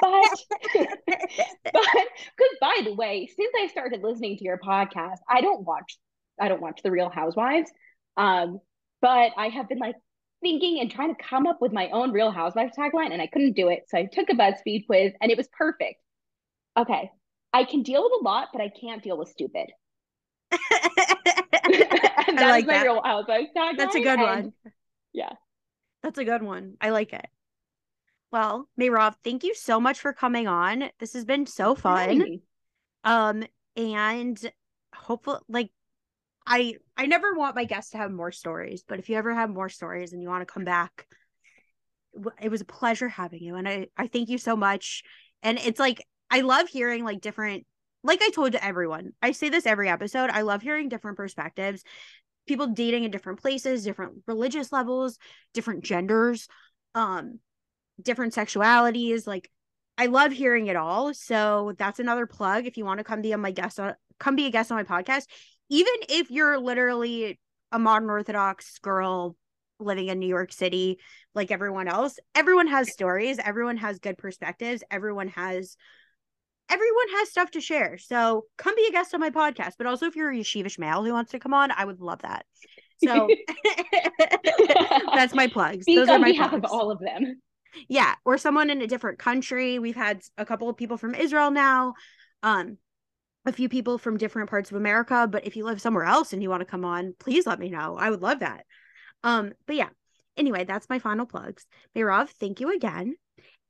[0.00, 0.44] But,
[0.76, 5.98] but, because by the way, since I started listening to your podcast, I don't watch,
[6.40, 7.70] I don't watch The Real Housewives.
[8.16, 8.60] Um,
[9.00, 9.96] but I have been like,
[10.42, 13.54] thinking and trying to come up with my own Real Housewives tagline, and I couldn't
[13.56, 13.84] do it.
[13.88, 16.00] So I took a BuzzFeed quiz, and it was perfect.
[16.78, 17.10] Okay,
[17.52, 19.70] I can deal with a lot, but I can't deal with stupid.
[20.52, 20.56] I
[22.28, 22.82] like my that.
[22.84, 23.76] Real Housewives tagline.
[23.76, 24.52] That's a good and, one.
[25.12, 25.32] Yeah,
[26.02, 26.74] that's a good one.
[26.80, 27.26] I like it.
[28.32, 30.84] Well, Merav, thank you so much for coming on.
[30.98, 32.24] This has been so fun.
[33.02, 33.44] Um,
[33.76, 34.52] and
[34.94, 35.70] hopefully, like
[36.46, 39.50] I I never want my guests to have more stories, but if you ever have
[39.50, 41.06] more stories and you want to come back,
[42.40, 45.02] it was a pleasure having you, and I I thank you so much.
[45.42, 47.66] And it's like I love hearing like different,
[48.02, 50.30] like I told to everyone, I say this every episode.
[50.30, 51.82] I love hearing different perspectives,
[52.46, 55.18] people dating in different places, different religious levels,
[55.54, 56.46] different genders,
[56.94, 57.40] um,
[58.02, 59.50] different sexualities, like.
[59.98, 61.12] I love hearing it all.
[61.12, 62.64] So that's another plug.
[62.64, 64.78] If you want to come be on my guest on come be a guest on
[64.78, 65.24] my podcast.
[65.68, 67.40] Even if you're literally
[67.72, 69.36] a modern Orthodox girl
[69.80, 71.00] living in New York City
[71.34, 75.76] like everyone else, everyone has stories, everyone has good perspectives, everyone has
[76.70, 77.98] everyone has stuff to share.
[77.98, 79.72] So come be a guest on my podcast.
[79.76, 82.22] But also if you're a yeshivish male who wants to come on, I would love
[82.22, 82.46] that.
[83.04, 83.28] So
[85.14, 85.84] that's my plugs.
[85.84, 86.64] Speak Those on are my behalf plugs.
[86.64, 87.40] of all of them.
[87.88, 89.78] Yeah, or someone in a different country.
[89.78, 91.94] We've had a couple of people from Israel now.
[92.42, 92.78] Um
[93.46, 96.42] a few people from different parts of America, but if you live somewhere else and
[96.42, 97.96] you want to come on, please let me know.
[97.98, 98.64] I would love that.
[99.24, 99.88] Um but yeah.
[100.36, 101.66] Anyway, that's my final plugs.
[101.96, 103.14] Merav, thank you again.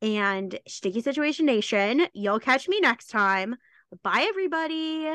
[0.03, 3.57] And Shticky Situation Nation, you'll catch me next time.
[4.03, 5.11] Bye everybody.